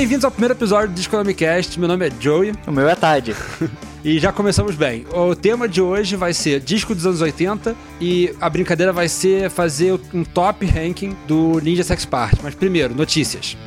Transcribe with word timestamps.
Bem-vindos 0.00 0.24
ao 0.24 0.30
primeiro 0.30 0.54
episódio 0.54 0.88
do 0.88 0.94
Disconomicast. 0.94 1.78
Meu 1.78 1.86
nome 1.86 2.08
é 2.08 2.10
Joey. 2.18 2.54
O 2.66 2.72
meu 2.72 2.88
é 2.88 2.94
Tade. 2.94 3.36
E 4.02 4.18
já 4.18 4.32
começamos 4.32 4.76
bem. 4.76 5.04
O 5.12 5.34
tema 5.34 5.68
de 5.68 5.82
hoje 5.82 6.16
vai 6.16 6.32
ser 6.32 6.58
disco 6.58 6.94
dos 6.94 7.04
anos 7.04 7.20
80 7.20 7.76
e 8.00 8.34
a 8.40 8.48
brincadeira 8.48 8.94
vai 8.94 9.10
ser 9.10 9.50
fazer 9.50 10.00
um 10.14 10.24
top 10.24 10.64
ranking 10.64 11.14
do 11.28 11.60
Ninja 11.60 11.84
Sex 11.84 12.06
Party. 12.06 12.38
Mas 12.42 12.54
primeiro, 12.54 12.94
notícias. 12.94 13.58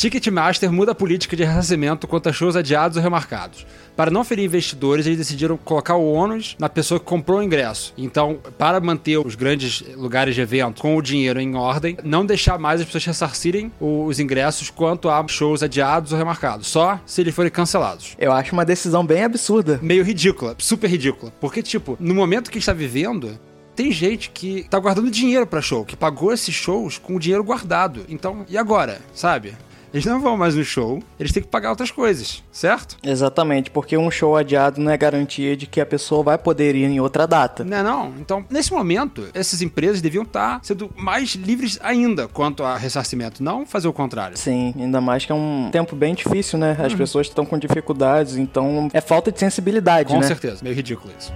Ticketmaster 0.00 0.72
muda 0.72 0.92
a 0.92 0.94
política 0.94 1.36
de 1.36 1.44
ressarcimento 1.44 2.08
quanto 2.08 2.26
a 2.30 2.32
shows 2.32 2.56
adiados 2.56 2.96
ou 2.96 3.02
remarcados. 3.02 3.66
Para 3.94 4.10
não 4.10 4.24
ferir 4.24 4.46
investidores, 4.46 5.04
eles 5.04 5.18
decidiram 5.18 5.58
colocar 5.58 5.94
o 5.94 6.10
ônus 6.10 6.56
na 6.58 6.70
pessoa 6.70 6.98
que 6.98 7.04
comprou 7.04 7.38
o 7.38 7.42
ingresso. 7.42 7.92
Então, 7.98 8.38
para 8.56 8.80
manter 8.80 9.18
os 9.18 9.34
grandes 9.34 9.84
lugares 9.94 10.34
de 10.34 10.40
evento 10.40 10.80
com 10.80 10.96
o 10.96 11.02
dinheiro 11.02 11.38
em 11.38 11.54
ordem, 11.54 11.98
não 12.02 12.24
deixar 12.24 12.58
mais 12.58 12.80
as 12.80 12.86
pessoas 12.86 13.04
ressarcirem 13.04 13.70
os 13.78 14.18
ingressos 14.18 14.70
quanto 14.70 15.10
a 15.10 15.22
shows 15.28 15.62
adiados 15.62 16.12
ou 16.12 16.18
remarcados, 16.18 16.68
só 16.68 16.98
se 17.04 17.20
eles 17.20 17.34
forem 17.34 17.50
cancelados. 17.50 18.16
Eu 18.18 18.32
acho 18.32 18.54
uma 18.54 18.64
decisão 18.64 19.04
bem 19.04 19.22
absurda. 19.22 19.78
Meio 19.82 20.02
ridícula, 20.02 20.56
super 20.56 20.88
ridícula. 20.88 21.30
Porque, 21.38 21.62
tipo, 21.62 21.98
no 22.00 22.14
momento 22.14 22.50
que 22.50 22.58
está 22.58 22.72
vivendo, 22.72 23.38
tem 23.76 23.92
gente 23.92 24.30
que 24.30 24.64
tá 24.70 24.78
guardando 24.78 25.10
dinheiro 25.10 25.46
para 25.46 25.60
show, 25.60 25.84
que 25.84 25.94
pagou 25.94 26.32
esses 26.32 26.54
shows 26.54 26.96
com 26.96 27.16
o 27.16 27.20
dinheiro 27.20 27.44
guardado. 27.44 28.06
Então, 28.08 28.46
e 28.48 28.56
agora, 28.56 29.02
sabe? 29.12 29.52
Eles 29.92 30.06
não 30.06 30.20
vão 30.20 30.36
mais 30.36 30.54
no 30.54 30.64
show, 30.64 31.02
eles 31.18 31.32
têm 31.32 31.42
que 31.42 31.48
pagar 31.48 31.70
outras 31.70 31.90
coisas, 31.90 32.44
certo? 32.52 32.96
Exatamente, 33.04 33.70
porque 33.70 33.96
um 33.96 34.10
show 34.10 34.36
adiado 34.36 34.80
não 34.80 34.90
é 34.90 34.96
garantia 34.96 35.56
de 35.56 35.66
que 35.66 35.80
a 35.80 35.86
pessoa 35.86 36.22
vai 36.22 36.38
poder 36.38 36.76
ir 36.76 36.84
em 36.84 37.00
outra 37.00 37.26
data. 37.26 37.64
Não, 37.64 37.76
é 37.76 37.82
não. 37.82 38.14
Então, 38.20 38.44
nesse 38.48 38.72
momento, 38.72 39.28
essas 39.34 39.62
empresas 39.62 40.00
deviam 40.00 40.22
estar 40.22 40.60
sendo 40.62 40.90
mais 40.96 41.30
livres 41.30 41.78
ainda 41.82 42.28
quanto 42.28 42.62
a 42.62 42.76
ressarcimento, 42.76 43.42
não 43.42 43.66
fazer 43.66 43.88
o 43.88 43.92
contrário. 43.92 44.36
Sim, 44.36 44.72
ainda 44.78 45.00
mais 45.00 45.24
que 45.24 45.32
é 45.32 45.34
um 45.34 45.70
tempo 45.72 45.96
bem 45.96 46.14
difícil, 46.14 46.58
né? 46.58 46.76
As 46.78 46.92
uhum. 46.92 46.98
pessoas 46.98 47.26
estão 47.26 47.44
com 47.44 47.58
dificuldades, 47.58 48.36
então 48.36 48.88
é 48.92 49.00
falta 49.00 49.32
de 49.32 49.40
sensibilidade, 49.40 50.08
com 50.08 50.14
né? 50.14 50.20
Com 50.20 50.26
certeza, 50.26 50.62
meio 50.62 50.76
ridículo 50.76 51.12
isso. 51.18 51.32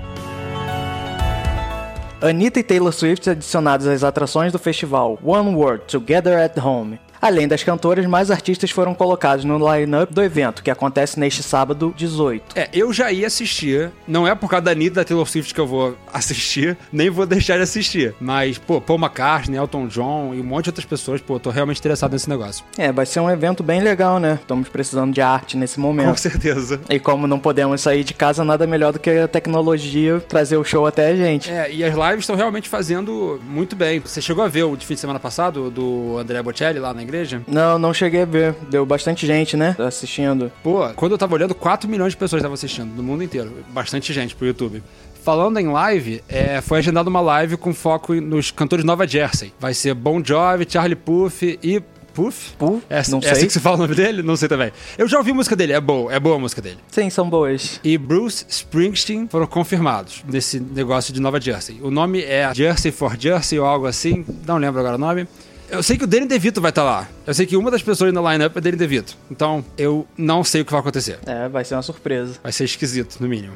Anitta 2.21 2.59
e 2.59 2.63
Taylor 2.63 2.93
Swift 2.93 3.29
adicionados 3.29 3.87
às 3.87 4.03
atrações 4.03 4.51
do 4.51 4.59
festival 4.59 5.19
One 5.23 5.55
World 5.55 5.85
Together 5.87 6.39
at 6.39 6.57
Home 6.57 6.99
Além 7.25 7.49
das 7.49 7.63
cantoras, 7.63 8.05
mais 8.05 8.31
artistas 8.31 8.71
foram 8.71 8.95
colocados 8.95 9.47
no 9.47 9.57
line-up 9.57 10.13
do 10.13 10.23
evento, 10.23 10.63
que 10.63 10.71
acontece 10.71 11.19
neste 11.19 11.43
sábado 11.43 11.95
18. 11.97 12.55
É, 12.55 12.69
eu 12.71 12.93
já 12.93 13.11
ia 13.11 13.27
assistir. 13.27 13.91
Não 14.07 14.29
é 14.29 14.35
por 14.35 14.51
causa 14.51 14.67
da 14.67 14.73
Anitta 14.73 14.97
da 14.97 15.05
Taylor 15.07 15.27
Swift 15.27 15.55
que 15.55 15.59
eu 15.59 15.67
vou 15.67 15.97
assistir, 16.13 16.77
nem 16.93 17.09
vou 17.09 17.25
deixar 17.25 17.57
de 17.57 17.63
assistir. 17.63 18.15
Mas, 18.21 18.59
pô, 18.59 18.79
Paul 18.79 18.99
McCartney, 18.99 19.57
Elton 19.57 19.87
John 19.87 20.35
e 20.35 20.41
um 20.43 20.45
monte 20.45 20.65
de 20.65 20.69
outras 20.69 20.85
pessoas, 20.85 21.23
pô, 21.23 21.41
tô 21.41 21.49
realmente 21.49 21.79
interessado 21.79 22.13
nesse 22.13 22.29
negócio. 22.29 22.63
É, 22.77 22.93
vai 22.93 23.07
ser 23.07 23.21
um 23.21 23.31
evento 23.31 23.63
bem 23.63 23.81
legal, 23.81 24.19
né? 24.19 24.39
Estamos 24.43 24.69
precisando 24.69 25.15
de 25.15 25.23
arte 25.23 25.57
nesse 25.57 25.81
momento. 25.81 26.11
Com 26.11 26.17
certeza. 26.19 26.79
E 26.91 26.99
como 26.99 27.27
não 27.27 27.41
podemos 27.41 27.81
sair 27.81 28.05
de 28.05 28.13
casa, 28.13 28.45
nada 28.45 28.67
melhor 28.67 28.93
do 28.93 28.99
que 28.99 29.09
a 29.09 29.27
tecnologia 29.27 30.21
trazer 30.29 30.59
o 30.59 30.65
show 30.65 30.85
até 30.87 31.07
a 31.07 31.17
gente. 31.17 31.51
É, 31.51 31.73
e 31.73 31.83
as 31.83 31.95
lives 31.95 32.25
estão 32.25 32.37
realmente 32.37 32.69
fazendo 32.69 33.41
muito 33.49 33.75
bem. 33.75 34.01
Você 34.01 34.21
chegou 34.21 34.45
a 34.45 34.49
ver 34.49 34.65
o 34.65 34.77
de 34.77 34.85
fim 34.85 34.93
de 34.93 35.01
semana 35.01 35.19
passado, 35.19 35.71
do 35.71 36.19
André 36.19 36.43
Bocelli 36.43 36.79
lá 36.79 36.93
na 36.93 37.01
igreja? 37.01 37.14
Igreja? 37.15 37.43
Não, 37.47 37.79
não 37.79 37.95
cheguei 37.95 38.23
a 38.23 38.27
ver. 38.27 38.55
Deu 38.69 38.85
bastante 38.85 39.27
gente, 39.27 39.57
né? 39.57 39.77
Assistindo. 39.79 40.51
Pô, 40.63 40.89
quando 40.95 41.13
eu 41.13 41.19
tava 41.19 41.35
olhando, 41.35 41.55
4 41.55 41.89
milhões 41.89 42.13
de 42.13 42.17
pessoas 42.17 42.41
estavam 42.41 42.55
assistindo, 42.55 42.95
no 42.95 43.03
mundo 43.03 43.23
inteiro. 43.23 43.53
Bastante 43.71 44.13
gente 44.13 44.35
pro 44.35 44.47
YouTube. 44.47 44.83
Falando 45.23 45.59
em 45.59 45.69
live, 45.69 46.23
é, 46.29 46.61
foi 46.61 46.79
agendada 46.79 47.09
uma 47.09 47.21
live 47.21 47.57
com 47.57 47.73
foco 47.73 48.15
nos 48.15 48.51
cantores 48.51 48.85
Nova 48.85 49.07
Jersey. 49.07 49.55
Vai 49.59 49.73
ser 49.73 49.95
Bon 49.95 50.23
Jovi, 50.23 50.67
Charlie 50.69 50.97
Puth 50.97 51.43
e 51.43 51.83
Puff? 52.13 52.53
Puff? 52.57 52.85
É, 52.89 53.03
não 53.09 53.19
é 53.19 53.23
sei. 53.23 53.31
assim 53.31 53.47
que 53.47 53.53
se 53.53 53.61
fala 53.61 53.77
o 53.77 53.79
nome 53.81 53.95
dele? 53.95 54.23
Não 54.23 54.37
sei 54.37 54.49
também. 54.49 54.71
Eu 54.99 55.09
já 55.09 55.19
ouvi 55.19 55.33
a 55.33 55.35
música 55.35 55.57
dele, 55.57 55.73
é 55.73 55.81
boa, 55.81 56.13
é 56.13 56.21
boa 56.21 56.37
a 56.37 56.39
música 56.39 56.61
dele. 56.61 56.79
Sim, 56.89 57.11
são 57.11 57.29
boas. 57.29 57.81
E 57.83 57.99
Bruce 57.99 58.45
Springsteen 58.49 59.27
foram 59.27 59.47
confirmados 59.47 60.23
nesse 60.29 60.61
negócio 60.61 61.13
de 61.13 61.21
Nova 61.21 61.41
Jersey. 61.41 61.81
O 61.83 61.91
nome 61.91 62.23
é 62.23 62.55
Jersey 62.55 62.93
for 62.93 63.17
Jersey 63.19 63.59
ou 63.59 63.67
algo 63.67 63.87
assim, 63.87 64.25
não 64.47 64.59
lembro 64.59 64.79
agora 64.79 64.95
o 64.95 64.99
nome. 64.99 65.27
Eu 65.69 65.83
sei 65.83 65.97
que 65.97 66.05
o 66.05 66.07
Danny 66.07 66.27
DeVito 66.27 66.61
vai 66.61 66.71
estar 66.71 66.83
tá 66.83 66.89
lá. 66.89 67.09
Eu 67.27 67.35
sei 67.35 67.47
que 67.47 67.57
uma 67.57 67.71
das 67.71 67.83
pessoas 67.83 68.13
na 68.13 68.33
lineup 68.33 68.57
é 68.57 68.61
Danny 68.61 68.77
DeVito. 68.77 69.17
Então, 69.31 69.65
eu 69.77 70.07
não 70.17 70.45
sei 70.45 70.61
o 70.61 70.65
que 70.65 70.71
vai 70.71 70.81
acontecer. 70.81 71.19
É, 71.27 71.49
vai 71.49 71.65
ser 71.65 71.75
uma 71.75 71.83
surpresa. 71.83 72.35
Vai 72.43 72.53
ser 72.53 72.65
esquisito, 72.65 73.17
no 73.21 73.29
mínimo. 73.29 73.55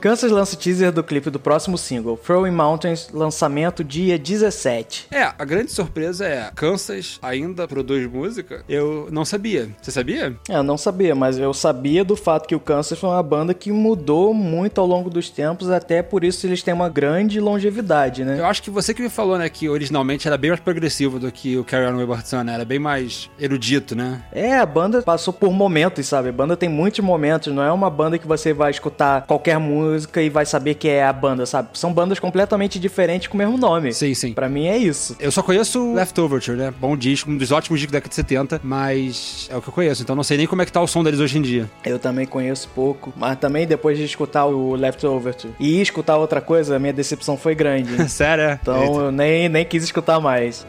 Kansas 0.00 0.30
lança 0.30 0.54
o 0.54 0.58
teaser 0.58 0.92
do 0.92 1.02
clipe 1.02 1.28
do 1.28 1.40
próximo 1.40 1.76
single, 1.76 2.16
Throwing 2.16 2.52
Mountains, 2.52 3.08
lançamento 3.12 3.82
dia 3.82 4.16
17. 4.16 5.08
É, 5.10 5.22
a 5.22 5.44
grande 5.44 5.72
surpresa 5.72 6.24
é, 6.24 6.50
Kansas 6.54 7.18
ainda 7.20 7.66
produz 7.66 8.08
música? 8.08 8.62
Eu 8.68 9.08
não 9.10 9.24
sabia. 9.24 9.68
Você 9.82 9.90
sabia? 9.90 10.36
É, 10.48 10.54
eu 10.54 10.62
não 10.62 10.78
sabia, 10.78 11.16
mas 11.16 11.36
eu 11.36 11.52
sabia 11.52 12.04
do 12.04 12.14
fato 12.14 12.46
que 12.46 12.54
o 12.54 12.60
Kansas 12.60 12.96
foi 12.96 13.10
uma 13.10 13.22
banda 13.22 13.52
que 13.52 13.72
mudou 13.72 14.32
muito 14.32 14.80
ao 14.80 14.86
longo 14.86 15.10
dos 15.10 15.30
tempos, 15.30 15.68
até 15.68 16.00
por 16.00 16.22
isso 16.22 16.46
eles 16.46 16.62
têm 16.62 16.72
uma 16.72 16.88
grande 16.88 17.40
longevidade, 17.40 18.24
né? 18.24 18.38
Eu 18.38 18.46
acho 18.46 18.62
que 18.62 18.70
você 18.70 18.94
que 18.94 19.02
me 19.02 19.10
falou, 19.10 19.36
né, 19.36 19.48
que 19.48 19.68
originalmente 19.68 20.28
era 20.28 20.38
bem 20.38 20.50
mais 20.50 20.60
progressivo 20.60 21.18
do 21.18 21.32
que 21.32 21.56
o 21.56 21.64
Carry 21.64 21.86
On 21.86 21.96
Wayward 21.96 22.28
Son, 22.28 22.44
né? 22.44 22.54
Era 22.54 22.64
bem 22.64 22.78
mais 22.78 23.28
erudito, 23.36 23.96
né? 23.96 24.22
É, 24.30 24.56
a 24.58 24.66
banda 24.66 25.02
passou 25.02 25.34
por 25.34 25.52
momentos, 25.52 26.06
sabe? 26.06 26.28
A 26.28 26.32
banda 26.32 26.56
tem 26.56 26.68
muitos 26.68 27.00
momentos, 27.00 27.52
não 27.52 27.64
é 27.64 27.72
uma 27.72 27.90
banda 27.90 28.16
que 28.16 28.28
você 28.28 28.52
vai 28.52 28.70
escutar 28.70 29.26
qualquer 29.26 29.58
música 29.58 29.87
música 29.88 30.22
e 30.22 30.28
vai 30.28 30.46
saber 30.46 30.74
que 30.74 30.88
é 30.88 31.04
a 31.04 31.12
banda, 31.12 31.46
sabe? 31.46 31.70
São 31.74 31.92
bandas 31.92 32.18
completamente 32.18 32.78
diferentes 32.78 33.28
com 33.28 33.34
o 33.34 33.38
mesmo 33.38 33.56
nome. 33.56 33.92
Sim, 33.92 34.14
sim. 34.14 34.32
Pra 34.32 34.48
mim 34.48 34.66
é 34.66 34.76
isso. 34.76 35.16
Eu 35.18 35.32
só 35.32 35.42
conheço 35.42 35.94
Leftoverture, 35.94 36.56
né? 36.56 36.72
Bom 36.78 36.96
disco, 36.96 37.30
um 37.30 37.36
dos 37.36 37.50
ótimos 37.50 37.80
discos 37.80 37.92
da 37.92 37.98
década 37.98 38.08
de 38.10 38.14
70, 38.14 38.60
mas 38.62 39.48
é 39.50 39.56
o 39.56 39.62
que 39.62 39.68
eu 39.68 39.72
conheço, 39.72 40.02
então 40.02 40.14
não 40.14 40.22
sei 40.22 40.36
nem 40.36 40.46
como 40.46 40.62
é 40.62 40.66
que 40.66 40.72
tá 40.72 40.80
o 40.80 40.86
som 40.86 41.02
deles 41.02 41.20
hoje 41.20 41.38
em 41.38 41.42
dia. 41.42 41.70
Eu 41.84 41.98
também 41.98 42.26
conheço 42.26 42.68
pouco, 42.74 43.12
mas 43.16 43.38
também 43.38 43.66
depois 43.66 43.96
de 43.98 44.04
escutar 44.04 44.46
o 44.46 44.74
Leftoverture 44.74 45.52
e 45.58 45.80
escutar 45.80 46.16
outra 46.16 46.40
coisa, 46.40 46.76
a 46.76 46.78
minha 46.78 46.92
decepção 46.92 47.36
foi 47.36 47.54
grande. 47.54 47.88
Sério? 48.08 48.44
É? 48.44 48.58
Então 48.60 48.82
Eita. 48.82 48.94
eu 48.94 49.12
nem, 49.12 49.48
nem 49.48 49.64
quis 49.64 49.84
escutar 49.84 50.20
mais. 50.20 50.66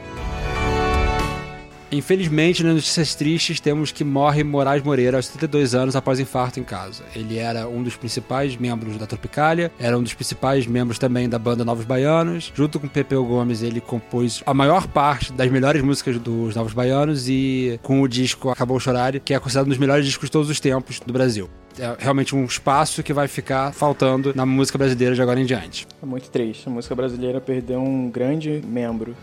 Infelizmente, 1.92 2.64
nas 2.64 2.76
notícias 2.76 3.16
tristes, 3.16 3.60
temos 3.60 3.92
que 3.92 4.04
morre 4.04 4.44
Moraes 4.44 4.84
Moreira 4.84 5.18
aos 5.18 5.28
32 5.28 5.74
anos 5.74 5.96
após 5.96 6.20
infarto 6.20 6.60
em 6.60 6.64
casa. 6.64 7.04
Ele 7.16 7.38
era 7.38 7.68
um 7.68 7.82
dos 7.82 7.96
principais 7.96 8.56
membros 8.56 8.98
da 8.98 9.08
Tropicália, 9.08 9.72
era 9.80 9.98
um 9.98 10.04
dos 10.04 10.14
principais 10.14 10.68
membros 10.68 11.00
também 11.00 11.28
da 11.28 11.40
banda 11.40 11.66
Novos 11.66 11.86
Baianos. 11.86 12.52
Junto 12.54 12.80
com 12.80 12.88
Pepeu 12.88 13.26
Gomes, 13.26 13.64
ele 13.64 13.82
compôs 13.82 14.44
a 14.46 14.54
maior 14.54 14.88
parte 14.88 15.34
das 15.34 15.50
melhores 15.50 15.82
músicas 15.82 16.20
dos 16.20 16.56
Novos 16.56 16.74
Baianos 16.74 17.28
e 17.28 17.80
com 17.82 18.02
o 18.02 18.08
disco 18.08 18.50
Acabou 18.50 18.80
Chorar, 18.80 19.20
que 19.20 19.34
é 19.34 19.40
considerado 19.40 19.66
um 19.66 19.70
dos 19.70 19.80
melhores 19.80 20.06
discos 20.06 20.28
de 20.28 20.32
todos 20.32 20.50
os 20.50 20.60
tempos 20.60 21.00
do 21.00 21.12
Brasil 21.14 21.50
é 21.80 21.96
realmente 21.98 22.36
um 22.36 22.44
espaço 22.44 23.02
que 23.02 23.14
vai 23.14 23.28
ficar 23.28 23.72
faltando 23.72 24.34
na 24.36 24.46
música 24.46 24.78
brasileira 24.78 25.16
de 25.16 25.22
agora 25.22 25.40
em 25.40 25.46
diante. 25.46 25.88
É 26.04 26.06
muito 26.06 26.30
triste. 26.30 26.68
A 26.68 26.72
música 26.72 26.94
brasileira 26.94 27.40
perdeu 27.40 27.82
um 27.82 28.10
grande 28.10 28.62
membro. 28.66 29.16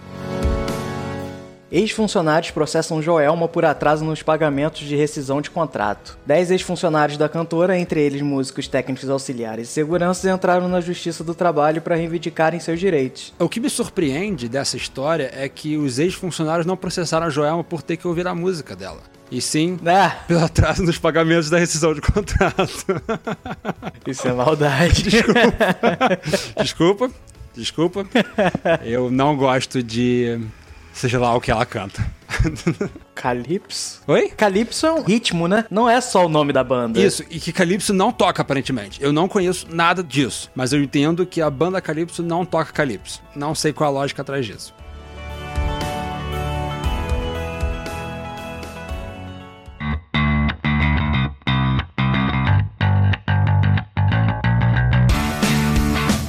Ex-funcionários 1.70 2.52
processam 2.52 3.02
Joelma 3.02 3.48
por 3.48 3.64
atraso 3.64 4.04
nos 4.04 4.22
pagamentos 4.22 4.82
de 4.82 4.94
rescisão 4.94 5.40
de 5.40 5.50
contrato. 5.50 6.16
Dez 6.24 6.50
ex-funcionários 6.50 7.18
da 7.18 7.28
cantora, 7.28 7.76
entre 7.76 8.00
eles 8.00 8.22
músicos, 8.22 8.68
técnicos 8.68 9.10
auxiliares 9.10 9.68
e 9.68 9.72
seguranças, 9.72 10.24
entraram 10.32 10.68
na 10.68 10.80
Justiça 10.80 11.24
do 11.24 11.34
Trabalho 11.34 11.82
para 11.82 11.96
reivindicarem 11.96 12.60
seus 12.60 12.78
direitos. 12.78 13.34
O 13.38 13.48
que 13.48 13.58
me 13.58 13.68
surpreende 13.68 14.48
dessa 14.48 14.76
história 14.76 15.30
é 15.34 15.48
que 15.48 15.76
os 15.76 15.98
ex-funcionários 15.98 16.66
não 16.66 16.76
processaram 16.76 17.26
a 17.26 17.30
Joelma 17.30 17.64
por 17.64 17.82
ter 17.82 17.96
que 17.96 18.06
ouvir 18.06 18.28
a 18.28 18.34
música 18.34 18.76
dela. 18.76 19.00
E 19.28 19.40
sim, 19.40 19.76
é. 19.84 20.08
pelo 20.28 20.44
atraso 20.44 20.84
nos 20.84 20.98
pagamentos 20.98 21.50
da 21.50 21.58
rescisão 21.58 21.92
de 21.92 22.00
contrato. 22.00 22.86
Isso 24.06 24.28
é 24.28 24.32
maldade. 24.32 25.02
Desculpa. 25.02 25.50
Desculpa. 26.62 27.10
Desculpa. 27.56 28.06
Eu 28.84 29.10
não 29.10 29.36
gosto 29.36 29.82
de 29.82 30.38
seja 30.96 31.18
lá 31.18 31.34
o 31.34 31.40
que 31.40 31.50
ela 31.50 31.66
canta. 31.66 32.04
Calypso? 33.14 34.02
Oi? 34.06 34.28
Calypso 34.30 34.86
é 34.86 34.92
um 34.92 35.02
ritmo, 35.02 35.46
né? 35.46 35.64
Não 35.70 35.88
é 35.88 36.00
só 36.00 36.26
o 36.26 36.28
nome 36.28 36.52
da 36.52 36.64
banda. 36.64 36.98
Isso, 36.98 37.22
e 37.30 37.38
que 37.38 37.52
Calypso 37.52 37.92
não 37.92 38.10
toca 38.10 38.42
aparentemente. 38.42 39.02
Eu 39.02 39.12
não 39.12 39.28
conheço 39.28 39.66
nada 39.70 40.02
disso, 40.02 40.50
mas 40.54 40.72
eu 40.72 40.82
entendo 40.82 41.26
que 41.26 41.40
a 41.40 41.50
banda 41.50 41.80
Calypso 41.80 42.22
não 42.22 42.44
toca 42.44 42.72
Calypso. 42.72 43.22
Não 43.34 43.54
sei 43.54 43.72
qual 43.72 43.90
a 43.90 44.00
lógica 44.00 44.22
atrás 44.22 44.44
disso. 44.46 44.74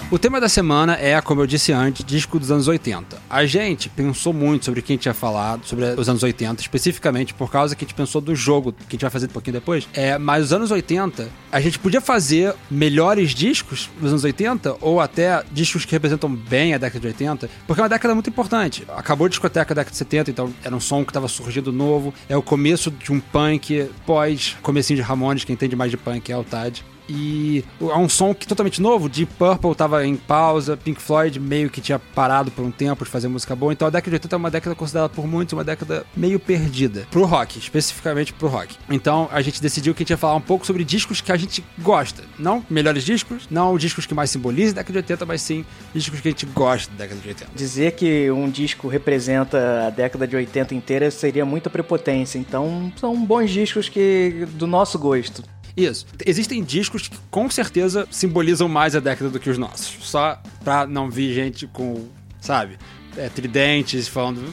O 0.09 0.17
tema 0.17 0.39
da 0.39 0.47
semana 0.47 0.93
é, 0.93 1.19
como 1.19 1.41
eu 1.41 1.45
disse 1.45 1.73
antes, 1.73 2.05
disco 2.05 2.39
dos 2.39 2.49
anos 2.49 2.69
80. 2.69 3.17
A 3.29 3.45
gente 3.45 3.89
pensou 3.89 4.31
muito 4.31 4.63
sobre 4.63 4.79
o 4.79 4.83
que 4.83 4.93
a 4.93 4.95
gente 4.95 5.01
tinha 5.01 5.13
falado, 5.13 5.65
sobre 5.65 5.83
os 5.83 6.07
anos 6.07 6.23
80, 6.23 6.61
especificamente 6.61 7.33
por 7.33 7.51
causa 7.51 7.75
que 7.75 7.83
a 7.83 7.85
gente 7.85 7.93
pensou 7.93 8.21
do 8.21 8.33
jogo, 8.33 8.71
que 8.71 8.85
a 8.87 8.91
gente 8.91 9.01
vai 9.01 9.09
fazer 9.09 9.25
um 9.25 9.31
pouquinho 9.31 9.55
depois. 9.55 9.85
É, 9.93 10.17
mas 10.17 10.45
os 10.45 10.53
anos 10.53 10.71
80, 10.71 11.27
a 11.51 11.59
gente 11.59 11.77
podia 11.77 11.99
fazer 11.99 12.55
melhores 12.71 13.31
discos 13.31 13.89
dos 13.99 14.11
anos 14.11 14.23
80, 14.23 14.77
ou 14.79 15.01
até 15.01 15.43
discos 15.51 15.83
que 15.83 15.91
representam 15.91 16.33
bem 16.33 16.73
a 16.73 16.77
década 16.77 17.01
de 17.01 17.07
80, 17.07 17.49
porque 17.67 17.81
é 17.81 17.83
uma 17.83 17.89
década 17.89 18.13
muito 18.13 18.29
importante. 18.29 18.85
Acabou 18.95 19.25
a 19.25 19.29
discoteca 19.29 19.75
da 19.75 19.81
década 19.81 19.91
de 19.91 19.97
70, 19.97 20.31
então 20.31 20.53
era 20.63 20.73
um 20.73 20.79
som 20.79 21.03
que 21.03 21.09
estava 21.09 21.27
surgindo 21.27 21.73
novo. 21.73 22.13
É 22.29 22.37
o 22.37 22.41
começo 22.41 22.89
de 22.89 23.11
um 23.11 23.19
punk 23.19 23.89
pós 24.05 24.55
comecinho 24.61 24.95
de 24.95 25.03
Ramones, 25.03 25.43
quem 25.43 25.53
entende 25.53 25.75
mais 25.75 25.91
de 25.91 25.97
punk 25.97 26.31
é 26.31 26.37
o 26.37 26.45
Tad. 26.45 26.81
E 27.09 27.63
é 27.81 27.97
um 27.97 28.09
som 28.09 28.33
que 28.33 28.47
totalmente 28.47 28.81
novo. 28.81 29.09
Deep 29.09 29.33
Purple 29.37 29.75
tava 29.75 30.05
em 30.05 30.15
pausa, 30.15 30.75
Pink 30.75 31.01
Floyd 31.01 31.39
meio 31.39 31.69
que 31.69 31.81
tinha 31.81 31.99
parado 31.99 32.51
por 32.51 32.63
um 32.63 32.71
tempo 32.71 33.03
de 33.03 33.09
fazer 33.09 33.27
música 33.27 33.55
boa. 33.55 33.71
Então 33.71 33.87
a 33.87 33.91
década 33.91 34.11
de 34.11 34.15
80 34.15 34.35
é 34.35 34.37
uma 34.37 34.51
década 34.51 34.75
considerada 34.75 35.09
por 35.09 35.25
muitos 35.27 35.53
uma 35.53 35.63
década 35.63 36.05
meio 36.15 36.39
perdida. 36.39 37.07
Pro 37.09 37.25
rock, 37.25 37.57
especificamente 37.57 38.33
pro 38.33 38.47
rock. 38.47 38.75
Então 38.89 39.29
a 39.31 39.41
gente 39.41 39.61
decidiu 39.61 39.93
que 39.93 40.01
a 40.01 40.03
gente 40.03 40.11
ia 40.11 40.17
falar 40.17 40.35
um 40.35 40.41
pouco 40.41 40.65
sobre 40.65 40.83
discos 40.83 41.21
que 41.21 41.31
a 41.31 41.37
gente 41.37 41.63
gosta. 41.79 42.23
Não 42.37 42.63
melhores 42.69 43.03
discos, 43.03 43.47
não 43.49 43.77
discos 43.77 44.05
que 44.05 44.13
mais 44.13 44.29
simbolizam 44.29 44.73
a 44.73 44.75
década 44.75 44.93
de 44.93 44.97
80, 45.13 45.25
mas 45.25 45.41
sim 45.41 45.65
discos 45.93 46.19
que 46.19 46.27
a 46.27 46.31
gente 46.31 46.45
gosta 46.47 46.91
da 46.91 47.03
década 47.03 47.21
de 47.21 47.27
80. 47.27 47.51
Dizer 47.55 47.91
que 47.93 48.29
um 48.31 48.49
disco 48.49 48.87
representa 48.87 49.87
a 49.87 49.89
década 49.89 50.27
de 50.27 50.35
80 50.35 50.75
inteira 50.75 51.11
seria 51.11 51.45
muita 51.45 51.69
prepotência. 51.69 52.37
Então 52.37 52.91
são 52.95 53.15
bons 53.25 53.49
discos 53.49 53.89
que 53.89 54.47
do 54.53 54.67
nosso 54.67 54.97
gosto. 54.99 55.43
Isso. 55.77 56.07
Existem 56.25 56.63
discos 56.63 57.07
que 57.07 57.17
com 57.29 57.47
certeza 57.51 58.07
simbolizam 58.09 58.67
mais 58.67 58.95
a 58.95 58.99
década 58.99 59.29
do 59.29 59.39
que 59.39 59.47
os 59.47 59.59
nossos. 59.59 59.95
Só 60.01 60.41
pra 60.63 60.87
não 60.87 61.07
vir 61.07 61.33
gente 61.35 61.67
com, 61.67 62.07
sabe, 62.41 62.79
é, 63.15 63.29
tridentes 63.29 64.07
falando. 64.07 64.51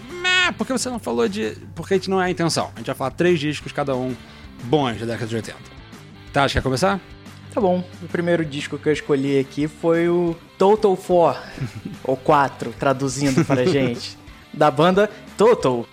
Por 0.59 0.67
que 0.67 0.73
você 0.75 0.91
não 0.91 0.99
falou 0.99 1.27
de. 1.27 1.57
Porque 1.75 1.95
a 1.95 1.97
gente 1.97 2.11
não 2.11 2.21
é 2.21 2.27
a 2.27 2.31
intenção. 2.31 2.71
A 2.75 2.79
gente 2.79 2.87
vai 2.87 2.95
falar 2.95 3.11
três 3.13 3.41
discos, 3.41 3.73
cada 3.73 3.97
um 3.97 4.15
bons 4.65 5.01
da 5.01 5.07
década 5.07 5.27
de 5.27 5.37
80. 5.37 5.59
Tá, 6.31 6.47
quer 6.47 6.63
começar? 6.63 7.01
Tá 7.55 7.61
bom. 7.61 7.83
O 8.03 8.09
primeiro 8.09 8.45
disco 8.45 8.77
que 8.77 8.89
eu 8.89 8.93
escolhi 8.93 9.39
aqui 9.39 9.67
foi 9.67 10.09
o 10.09 10.37
Total 10.59 10.95
4, 10.95 11.43
ou 12.05 12.17
4, 12.17 12.75
traduzindo 12.79 13.45
pra 13.45 13.65
gente, 13.67 14.19
da 14.53 14.71
banda 14.71 15.09
Total. 15.39 15.87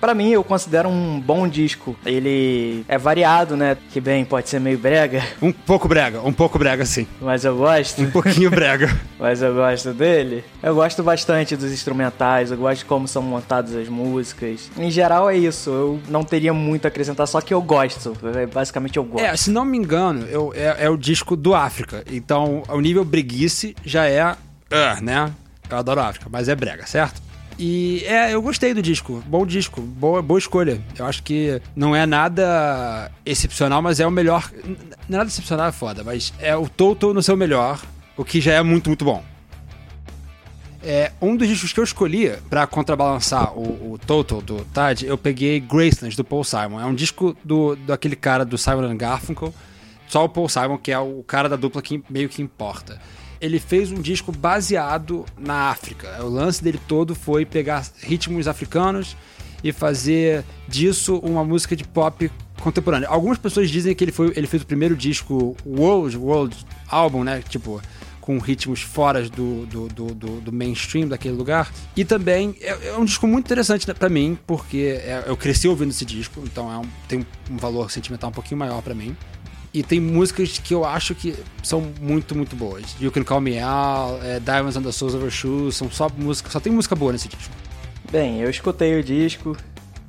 Para 0.00 0.14
mim, 0.14 0.30
eu 0.30 0.44
considero 0.44 0.88
um 0.88 1.20
bom 1.20 1.48
disco. 1.48 1.96
Ele 2.06 2.84
é 2.88 2.96
variado, 2.96 3.56
né? 3.56 3.76
Que 3.90 4.00
bem, 4.00 4.24
pode 4.24 4.48
ser 4.48 4.60
meio 4.60 4.78
brega. 4.78 5.22
Um 5.40 5.52
pouco 5.52 5.88
brega, 5.88 6.20
um 6.20 6.32
pouco 6.32 6.58
brega, 6.58 6.84
sim. 6.84 7.06
Mas 7.20 7.44
eu 7.44 7.56
gosto. 7.56 8.02
Um 8.02 8.10
pouquinho 8.10 8.50
brega. 8.50 8.94
Mas 9.18 9.40
eu 9.40 9.54
gosto 9.54 9.94
dele. 9.94 10.44
Eu 10.62 10.74
gosto 10.74 11.02
bastante 11.02 11.56
dos 11.56 11.72
instrumentais, 11.72 12.50
eu 12.50 12.56
gosto 12.56 12.80
de 12.80 12.84
como 12.84 13.06
são 13.08 13.22
montadas 13.22 13.74
as 13.74 13.88
músicas. 13.88 14.70
Em 14.76 14.90
geral 14.90 15.30
é 15.30 15.36
isso. 15.36 15.70
Eu 15.70 16.00
não 16.08 16.22
teria 16.22 16.52
muito 16.52 16.84
a 16.84 16.88
acrescentar, 16.88 17.26
só 17.26 17.40
que 17.40 17.54
eu 17.54 17.62
gosto. 17.62 18.14
Basicamente 18.52 18.96
eu 18.96 19.04
gosto. 19.04 19.24
É, 19.24 19.36
se 19.36 19.50
não 19.50 19.64
me 19.64 19.78
engano, 19.78 20.26
eu, 20.26 20.52
é, 20.54 20.84
é 20.84 20.90
o 20.90 20.96
disco 20.96 21.36
do 21.36 21.54
África. 21.54 22.04
Então, 22.10 22.62
o 22.68 22.80
nível 22.80 23.04
breguice 23.04 23.74
já 23.84 24.06
é. 24.06 24.32
Uh, 24.32 25.02
né? 25.02 25.32
Eu 25.70 25.78
adoro 25.78 26.00
África, 26.00 26.26
mas 26.30 26.48
é 26.48 26.54
brega, 26.54 26.86
certo? 26.86 27.27
E 27.58 28.04
é, 28.06 28.32
eu 28.32 28.40
gostei 28.40 28.72
do 28.72 28.80
disco. 28.80 29.22
Bom 29.26 29.44
disco, 29.44 29.80
boa, 29.80 30.22
boa 30.22 30.38
escolha. 30.38 30.80
Eu 30.96 31.04
acho 31.04 31.24
que 31.24 31.60
não 31.74 31.94
é 31.94 32.06
nada 32.06 33.10
excepcional, 33.26 33.82
mas 33.82 33.98
é 33.98 34.06
o 34.06 34.10
melhor. 34.10 34.48
Nada 35.08 35.28
excepcional, 35.28 35.66
é 35.66 35.72
foda, 35.72 36.04
mas 36.04 36.32
é 36.38 36.54
o 36.56 36.68
Total 36.68 37.12
no 37.12 37.22
seu 37.22 37.36
melhor, 37.36 37.82
o 38.16 38.24
que 38.24 38.40
já 38.40 38.52
é 38.52 38.62
muito, 38.62 38.88
muito 38.88 39.04
bom. 39.04 39.24
É, 40.84 41.10
um 41.20 41.36
dos 41.36 41.48
discos 41.48 41.72
que 41.72 41.80
eu 41.80 41.84
escolhi 41.84 42.30
para 42.48 42.64
contrabalançar 42.64 43.52
o, 43.58 43.94
o, 43.94 43.98
Total 43.98 44.40
do 44.40 44.64
Tad, 44.66 45.04
eu 45.04 45.18
peguei 45.18 45.58
Graceland 45.58 46.16
do 46.16 46.22
Paul 46.22 46.44
Simon. 46.44 46.80
É 46.80 46.84
um 46.84 46.94
disco 46.94 47.36
do, 47.42 47.74
do 47.74 47.92
aquele 47.92 48.14
cara 48.14 48.44
do 48.44 48.56
Simon 48.56 48.96
Garfunkel. 48.96 49.52
Só 50.06 50.24
o 50.24 50.28
Paul 50.28 50.48
Simon, 50.48 50.78
que 50.78 50.92
é 50.92 50.98
o 50.98 51.24
cara 51.26 51.48
da 51.48 51.56
dupla 51.56 51.82
que 51.82 52.02
meio 52.08 52.28
que 52.28 52.40
importa 52.40 53.00
ele 53.40 53.58
fez 53.58 53.90
um 53.90 54.00
disco 54.00 54.32
baseado 54.32 55.24
na 55.38 55.70
África. 55.70 56.24
O 56.24 56.28
lance 56.28 56.62
dele 56.62 56.80
todo 56.86 57.14
foi 57.14 57.44
pegar 57.44 57.86
ritmos 58.02 58.48
africanos 58.48 59.16
e 59.62 59.72
fazer 59.72 60.44
disso 60.66 61.18
uma 61.18 61.44
música 61.44 61.74
de 61.74 61.84
pop 61.84 62.30
contemporânea. 62.60 63.08
Algumas 63.08 63.38
pessoas 63.38 63.70
dizem 63.70 63.94
que 63.94 64.04
ele, 64.04 64.12
foi, 64.12 64.32
ele 64.36 64.46
fez 64.46 64.62
o 64.62 64.66
primeiro 64.66 64.96
disco 64.96 65.56
World, 65.64 66.16
World 66.16 66.56
Album, 66.88 67.24
né? 67.24 67.42
Tipo, 67.48 67.80
com 68.28 68.36
ritmos 68.36 68.82
fora 68.82 69.26
do, 69.26 69.64
do, 69.64 69.88
do, 69.88 70.40
do, 70.42 70.52
mainstream 70.52 71.08
daquele 71.08 71.34
lugar. 71.34 71.72
E 71.96 72.04
também 72.04 72.54
é, 72.60 72.88
é 72.88 72.96
um 72.98 73.04
disco 73.06 73.26
muito 73.26 73.46
interessante 73.46 73.86
para 73.94 74.08
mim, 74.10 74.38
porque 74.46 75.00
é, 75.02 75.24
eu 75.26 75.34
cresci 75.34 75.66
ouvindo 75.66 75.88
esse 75.88 76.04
disco, 76.04 76.42
então 76.44 76.70
é 76.70 76.76
um, 76.76 76.84
tem 77.08 77.26
um 77.50 77.56
valor 77.56 77.90
sentimental 77.90 78.28
um 78.28 78.32
pouquinho 78.32 78.58
maior 78.58 78.82
para 78.82 78.94
mim. 78.94 79.16
E 79.72 79.82
tem 79.82 80.00
músicas 80.00 80.58
que 80.58 80.74
eu 80.74 80.84
acho 80.84 81.14
que 81.14 81.34
são 81.62 81.92
muito, 82.00 82.34
muito 82.34 82.56
boas. 82.56 82.96
You 83.00 83.12
Can 83.12 83.22
Call 83.22 83.40
Me 83.40 83.58
Out, 83.58 84.24
é, 84.24 84.40
Diamonds 84.40 84.76
on 84.76 84.82
the 84.82 84.92
Souls 84.92 85.14
of 85.14 85.22
Your 85.22 85.30
Shoes, 85.30 85.76
são 85.76 85.90
só 85.90 86.08
música, 86.16 86.50
só 86.50 86.58
tem 86.58 86.72
música 86.72 86.96
boa 86.96 87.12
nesse 87.12 87.28
disco. 87.28 87.52
Bem, 88.10 88.40
eu 88.40 88.48
escutei 88.48 88.98
o 88.98 89.04
disco. 89.04 89.56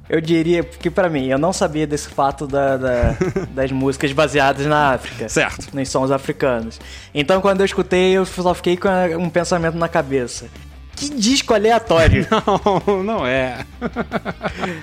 Eu 0.09 0.19
diria 0.19 0.63
que 0.63 0.89
para 0.89 1.07
mim, 1.07 1.27
eu 1.27 1.37
não 1.37 1.53
sabia 1.53 1.85
desse 1.85 2.07
fato 2.09 2.47
da, 2.47 2.77
da 2.77 3.17
das 3.53 3.71
músicas 3.71 4.11
baseadas 4.11 4.65
na 4.65 4.93
África. 4.93 5.29
Certo. 5.29 5.75
Nos 5.75 5.89
sons 5.89 6.09
africanos. 6.09 6.79
Então 7.13 7.41
quando 7.41 7.59
eu 7.59 7.65
escutei, 7.65 8.13
eu 8.13 8.25
só 8.25 8.53
fiquei 8.53 8.75
com 8.75 8.89
um 9.19 9.29
pensamento 9.29 9.77
na 9.77 9.87
cabeça. 9.87 10.47
Que 10.95 11.09
disco 11.09 11.53
aleatório! 11.53 12.27
Não, 12.85 13.03
não 13.03 13.25
é. 13.25 13.65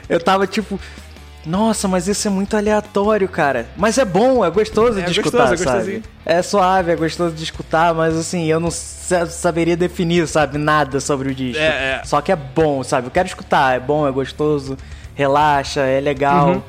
eu 0.08 0.18
tava 0.18 0.46
tipo, 0.46 0.80
nossa, 1.46 1.86
mas 1.86 2.08
isso 2.08 2.26
é 2.26 2.30
muito 2.30 2.56
aleatório, 2.56 3.28
cara. 3.28 3.68
Mas 3.76 3.96
é 3.98 4.04
bom, 4.04 4.44
é 4.44 4.50
gostoso 4.50 4.98
é, 4.98 5.02
de 5.02 5.12
escutar, 5.12 5.50
gostoso, 5.50 5.62
é 5.62 5.78
sabe? 5.78 6.02
É 6.24 6.42
suave, 6.42 6.90
é 6.90 6.96
gostoso 6.96 7.36
de 7.36 7.44
escutar, 7.44 7.94
mas 7.94 8.16
assim, 8.16 8.46
eu 8.46 8.58
não 8.58 8.70
saberia 8.70 9.76
definir, 9.76 10.26
sabe, 10.26 10.58
nada 10.58 10.98
sobre 10.98 11.30
o 11.30 11.34
disco. 11.34 11.62
É, 11.62 12.00
é. 12.00 12.02
Só 12.04 12.20
que 12.20 12.32
é 12.32 12.36
bom, 12.36 12.82
sabe? 12.82 13.06
Eu 13.06 13.10
quero 13.12 13.28
escutar, 13.28 13.76
é 13.76 13.80
bom, 13.80 14.08
é 14.08 14.10
gostoso, 14.10 14.76
relaxa, 15.14 15.82
é 15.82 16.00
legal. 16.00 16.48
Uhum. 16.48 16.62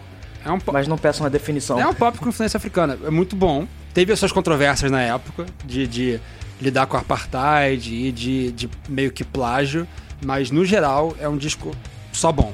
É 0.45 0.51
um 0.51 0.59
mas 0.71 0.87
não 0.87 0.97
peço 0.97 1.23
uma 1.23 1.29
definição. 1.29 1.79
É 1.79 1.87
um 1.87 1.93
pop 1.93 2.19
com 2.19 2.29
influência 2.29 2.57
africana, 2.57 2.97
é 3.03 3.09
muito 3.09 3.35
bom. 3.35 3.67
Teve 3.95 4.13
as 4.13 4.19
suas 4.19 4.31
controvérsias 4.31 4.91
na 4.91 5.01
época, 5.01 5.47
de, 5.65 5.87
de 5.87 6.21
lidar 6.61 6.85
com 6.85 6.97
apartheid 6.97 7.93
e 7.93 8.11
de, 8.11 8.51
de 8.51 8.69
meio 8.87 9.11
que 9.11 9.23
plágio, 9.23 9.87
mas 10.23 10.51
no 10.51 10.63
geral 10.63 11.15
é 11.19 11.27
um 11.27 11.35
disco 11.35 11.71
só 12.13 12.31
bom. 12.31 12.53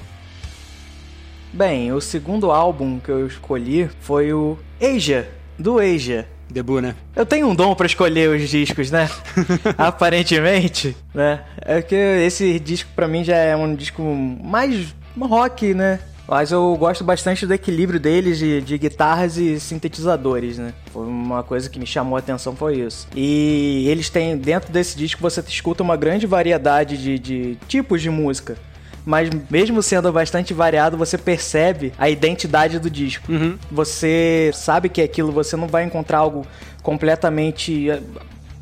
Bem, 1.53 1.91
o 1.93 2.01
segundo 2.01 2.49
álbum 2.49 2.99
que 2.99 3.11
eu 3.11 3.27
escolhi 3.27 3.87
foi 3.99 4.33
o 4.33 4.57
Asia, 4.81 5.29
do 5.57 5.77
Asia. 5.77 6.27
Debut, 6.49 6.81
né? 6.81 6.95
Eu 7.15 7.27
tenho 7.27 7.47
um 7.47 7.53
dom 7.53 7.75
para 7.75 7.85
escolher 7.85 8.27
os 8.29 8.49
discos, 8.49 8.89
né? 8.89 9.07
Aparentemente, 9.77 10.97
né? 11.13 11.41
É 11.61 11.79
que 11.83 11.95
esse 11.95 12.59
disco 12.59 12.89
para 12.95 13.07
mim 13.07 13.23
já 13.23 13.35
é 13.35 13.55
um 13.55 13.75
disco 13.75 14.01
mais 14.01 14.95
rock, 15.19 15.75
né? 15.75 15.99
Mas 16.27 16.51
eu 16.51 16.75
gosto 16.75 17.03
bastante 17.03 17.45
do 17.45 17.53
equilíbrio 17.53 17.99
deles 17.99 18.39
de, 18.39 18.59
de, 18.61 18.77
guitarras 18.79 19.37
e 19.37 19.59
sintetizadores, 19.59 20.57
né? 20.57 20.73
Foi 20.91 21.05
uma 21.05 21.43
coisa 21.43 21.69
que 21.69 21.79
me 21.79 21.85
chamou 21.85 22.15
a 22.15 22.19
atenção 22.19 22.55
foi 22.55 22.77
isso. 22.79 23.07
E 23.15 23.85
eles 23.87 24.09
têm, 24.09 24.35
dentro 24.37 24.71
desse 24.71 24.97
disco, 24.97 25.21
você 25.21 25.39
escuta 25.41 25.83
uma 25.83 25.95
grande 25.95 26.25
variedade 26.25 26.97
de, 26.97 27.19
de 27.19 27.57
tipos 27.67 28.01
de 28.01 28.09
música 28.09 28.57
mas 29.05 29.29
mesmo 29.49 29.81
sendo 29.81 30.11
bastante 30.11 30.53
variado, 30.53 30.97
você 30.97 31.17
percebe 31.17 31.93
a 31.97 32.09
identidade 32.09 32.79
do 32.79 32.89
disco. 32.89 33.31
Uhum. 33.31 33.57
Você 33.71 34.51
sabe 34.53 34.89
que 34.89 35.01
é 35.01 35.03
aquilo, 35.05 35.31
você 35.31 35.55
não 35.55 35.67
vai 35.67 35.83
encontrar 35.83 36.19
algo 36.19 36.45
completamente 36.81 37.89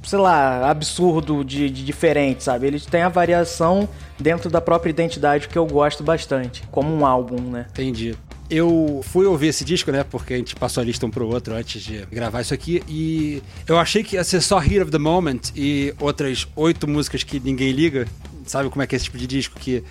sei 0.03 0.19
lá, 0.19 0.69
absurdo 0.69 1.43
de, 1.43 1.69
de, 1.69 1.85
diferente, 1.85 2.43
sabe? 2.43 2.67
Eles 2.67 2.85
têm 2.85 3.01
a 3.01 3.09
variação 3.09 3.87
dentro 4.19 4.49
da 4.49 4.59
própria 4.59 4.89
identidade 4.89 5.47
que 5.47 5.57
eu 5.57 5.65
gosto 5.65 6.03
bastante, 6.03 6.63
como 6.71 6.93
um 6.93 7.05
álbum, 7.05 7.39
né? 7.39 7.67
Entendi. 7.69 8.15
Eu 8.49 9.01
fui 9.03 9.25
ouvir 9.25 9.47
esse 9.47 9.63
disco, 9.63 9.91
né? 9.91 10.03
Porque 10.03 10.33
a 10.33 10.37
gente 10.37 10.55
passou 10.55 10.81
a 10.81 10.83
lista 10.83 11.05
um 11.05 11.09
pro 11.09 11.27
outro 11.27 11.53
antes 11.53 11.81
de 11.81 12.05
gravar 12.11 12.41
isso 12.41 12.53
aqui. 12.53 12.83
E 12.87 13.41
eu 13.65 13.79
achei 13.79 14.03
que 14.03 14.15
ia 14.15 14.23
ser 14.23 14.41
só 14.41 14.61
Heat 14.61 14.81
of 14.81 14.91
the 14.91 14.97
Moment 14.97 15.39
e 15.55 15.93
outras 15.99 16.47
oito 16.55 16.87
músicas 16.87 17.23
que 17.23 17.39
ninguém 17.39 17.71
liga. 17.71 18.07
Sabe 18.45 18.69
como 18.69 18.81
é 18.81 18.87
que 18.87 18.93
é 18.93 18.97
esse 18.97 19.05
tipo 19.05 19.17
de 19.17 19.25
disco? 19.25 19.57
Que 19.57 19.83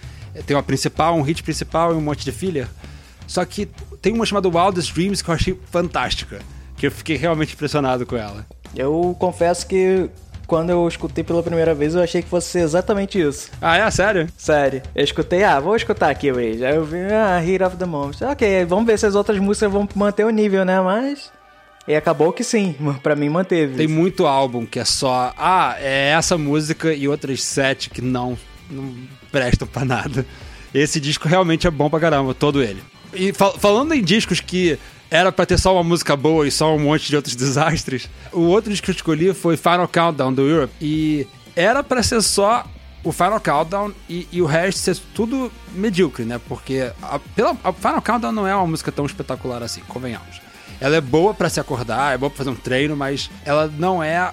tem 0.46 0.56
uma 0.56 0.62
principal, 0.62 1.16
um 1.16 1.22
hit 1.22 1.42
principal 1.42 1.92
e 1.92 1.96
um 1.96 2.00
monte 2.00 2.24
de 2.24 2.32
filler. 2.32 2.68
Só 3.26 3.44
que 3.44 3.68
tem 4.02 4.12
uma 4.12 4.26
chamada 4.26 4.48
Wildest 4.48 4.92
Dreams 4.92 5.22
que 5.22 5.30
eu 5.30 5.34
achei 5.34 5.58
fantástica. 5.70 6.40
Que 6.76 6.86
eu 6.86 6.90
fiquei 6.90 7.16
realmente 7.16 7.54
impressionado 7.54 8.06
com 8.06 8.16
ela. 8.16 8.46
Eu 8.74 9.14
confesso 9.18 9.66
que 9.66 10.08
quando 10.46 10.70
eu 10.70 10.88
escutei 10.88 11.22
pela 11.22 11.42
primeira 11.44 11.72
vez, 11.74 11.94
eu 11.94 12.02
achei 12.02 12.22
que 12.22 12.28
fosse 12.28 12.58
exatamente 12.58 13.20
isso. 13.20 13.50
Ah, 13.60 13.76
é? 13.76 13.88
Sério? 13.90 14.28
Sério. 14.36 14.82
Eu 14.96 15.04
escutei, 15.04 15.44
ah, 15.44 15.60
vou 15.60 15.76
escutar 15.76 16.10
aqui, 16.10 16.32
Wade. 16.32 16.64
Aí 16.64 16.74
eu 16.74 16.84
vi, 16.84 16.96
ah, 17.12 17.40
Heat 17.40 17.62
of 17.62 17.76
the 17.76 17.86
Moment. 17.86 18.16
Ok, 18.22 18.64
vamos 18.64 18.84
ver 18.84 18.98
se 18.98 19.06
as 19.06 19.14
outras 19.14 19.38
músicas 19.38 19.70
vão 19.70 19.88
manter 19.94 20.24
o 20.24 20.30
nível, 20.30 20.64
né? 20.64 20.80
Mas 20.80 21.30
E 21.86 21.94
acabou 21.94 22.32
que 22.32 22.42
sim, 22.42 22.74
pra 23.00 23.14
mim 23.14 23.28
manteve. 23.28 23.76
Tem 23.76 23.86
muito 23.86 24.26
álbum 24.26 24.66
que 24.66 24.80
é 24.80 24.84
só, 24.84 25.32
ah, 25.38 25.76
é 25.78 26.10
essa 26.10 26.36
música 26.36 26.92
e 26.92 27.06
outras 27.06 27.44
sete 27.44 27.88
que 27.88 28.02
não, 28.02 28.36
não 28.70 28.94
prestam 29.30 29.66
pra 29.66 29.84
nada. 29.84 30.26
Esse 30.72 31.00
disco 31.00 31.28
realmente 31.28 31.66
é 31.66 31.70
bom 31.70 31.90
pra 31.90 32.00
caramba, 32.00 32.32
todo 32.32 32.62
ele. 32.62 32.82
E 33.12 33.32
fal 33.32 33.58
falando 33.58 33.92
em 33.92 34.02
discos 34.02 34.40
que 34.40 34.78
era 35.10 35.32
pra 35.32 35.44
ter 35.44 35.58
só 35.58 35.74
uma 35.74 35.82
música 35.82 36.16
boa 36.16 36.46
e 36.46 36.50
só 36.50 36.74
um 36.74 36.78
monte 36.78 37.08
de 37.08 37.16
outros 37.16 37.34
desastres, 37.36 38.08
o 38.32 38.42
outro 38.42 38.70
disco 38.70 38.84
que 38.84 38.90
eu 38.90 38.94
escolhi 38.94 39.34
foi 39.34 39.56
Final 39.56 39.88
Countdown 39.88 40.32
do 40.32 40.42
Europe. 40.42 40.72
E 40.80 41.26
era 41.56 41.82
pra 41.82 42.02
ser 42.02 42.22
só 42.22 42.64
o 43.02 43.12
Final 43.12 43.40
Countdown 43.40 43.92
e, 44.08 44.28
e, 44.30 44.42
o 44.42 44.46
resto 44.46 44.78
ser 44.78 44.96
tudo 45.14 45.50
medíocre, 45.72 46.24
né? 46.24 46.40
Porque 46.48 46.92
a, 47.02 47.18
pela, 47.18 47.56
a 47.64 47.72
Final 47.72 48.02
Countdown 48.02 48.32
não 48.32 48.46
é 48.46 48.54
uma 48.54 48.66
música 48.66 48.92
tão 48.92 49.06
espetacular 49.06 49.62
assim, 49.62 49.80
convenhamos. 49.88 50.40
Ela 50.80 50.96
é 50.96 51.00
boa 51.00 51.34
para 51.34 51.48
se 51.48 51.60
acordar, 51.60 52.14
é 52.14 52.18
boa 52.18 52.30
pra 52.30 52.38
fazer 52.38 52.50
um 52.50 52.54
treino, 52.54 52.96
mas 52.96 53.30
ela 53.44 53.70
não 53.78 54.02
é 54.02 54.32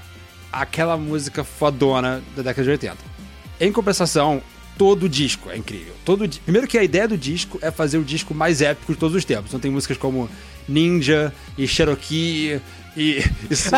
aquela 0.51 0.97
música 0.97 1.43
fodona 1.43 2.21
da 2.35 2.43
década 2.43 2.63
de 2.63 2.69
80. 2.69 2.97
Em 3.59 3.71
compensação, 3.71 4.41
todo 4.77 5.03
o 5.03 5.09
disco 5.09 5.49
é 5.49 5.57
incrível. 5.57 5.93
Todo 6.05 6.27
Primeiro 6.43 6.67
que 6.67 6.77
a 6.77 6.83
ideia 6.83 7.07
do 7.07 7.17
disco 7.17 7.57
é 7.61 7.71
fazer 7.71 7.97
o 7.97 8.03
disco 8.03 8.33
mais 8.33 8.61
épico 8.61 8.93
de 8.93 8.99
todos 8.99 9.15
os 9.15 9.25
tempos. 9.25 9.47
Então 9.47 9.59
tem 9.59 9.71
músicas 9.71 9.97
como 9.97 10.29
Ninja 10.67 11.33
e 11.57 11.67
Cherokee 11.67 12.61
e. 12.97 13.23
Isso... 13.49 13.69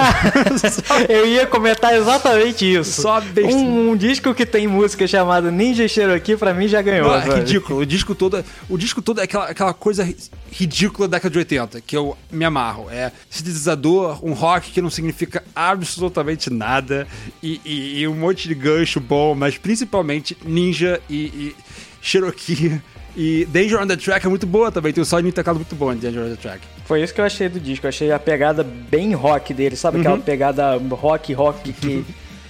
eu 1.09 1.27
ia 1.27 1.45
comentar 1.45 1.93
exatamente 1.93 2.65
isso. 2.65 3.01
Só 3.01 3.19
besta. 3.21 3.55
Um, 3.55 3.91
um, 3.91 3.97
disco 3.97 4.33
que 4.33 4.45
tem 4.45 4.67
música 4.67 5.05
chamada 5.05 5.51
Ninja 5.51 5.87
Cherokee, 5.87 6.37
pra 6.37 6.53
mim 6.53 6.67
já 6.67 6.81
ganhou. 6.81 7.09
Não, 7.09 7.33
é 7.33 7.39
ridículo. 7.39 7.81
O 7.81 7.85
disco 7.85 8.15
todo, 8.15 8.43
o 8.67 8.77
disco 8.77 9.01
todo 9.01 9.19
é 9.19 9.25
aquela, 9.25 9.45
aquela 9.45 9.73
coisa 9.73 10.07
ridícula 10.51 11.07
da 11.07 11.17
década 11.17 11.31
de 11.31 11.37
80, 11.39 11.81
que 11.81 11.95
eu 11.95 12.17
me 12.31 12.45
amarro. 12.45 12.89
É 12.89 13.11
sintetizador, 13.29 14.25
um 14.25 14.33
rock 14.33 14.71
que 14.71 14.81
não 14.81 14.89
significa 14.89 15.43
absolutamente 15.55 16.49
nada, 16.49 17.07
e, 17.43 17.61
e, 17.65 17.99
e 17.99 18.07
um 18.07 18.15
monte 18.15 18.47
de 18.47 18.55
gancho 18.55 18.99
bom, 18.99 19.35
mas 19.35 19.57
principalmente 19.57 20.37
Ninja 20.45 21.01
e, 21.09 21.15
e 21.15 21.55
Cherokee 22.01 22.81
e 23.15 23.45
Danger 23.45 23.81
on 23.81 23.87
the 23.87 23.97
Track 23.97 24.25
é 24.25 24.29
muito 24.29 24.47
boa 24.47 24.71
também, 24.71 24.93
tem 24.93 25.01
um 25.01 25.05
som 25.05 25.21
de 25.21 25.31
teclado 25.31 25.57
muito 25.57 25.75
bom 25.75 25.91
em 25.91 25.97
Danger 25.97 26.23
on 26.23 26.29
the 26.29 26.35
Track. 26.35 26.78
Foi 26.89 27.03
isso 27.03 27.13
que 27.13 27.21
eu 27.21 27.25
achei 27.25 27.47
do 27.47 27.59
disco, 27.59 27.85
eu 27.85 27.89
achei 27.89 28.11
a 28.11 28.17
pegada 28.17 28.63
bem 28.63 29.13
rock 29.13 29.53
dele, 29.53 29.75
sabe 29.75 29.97
uhum. 29.97 30.01
aquela 30.01 30.17
pegada 30.17 30.75
rock, 30.89 31.31
rock, 31.33 31.71
que... 31.71 32.03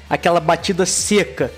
aquela 0.09 0.39
batida 0.39 0.85
seca. 0.85 1.51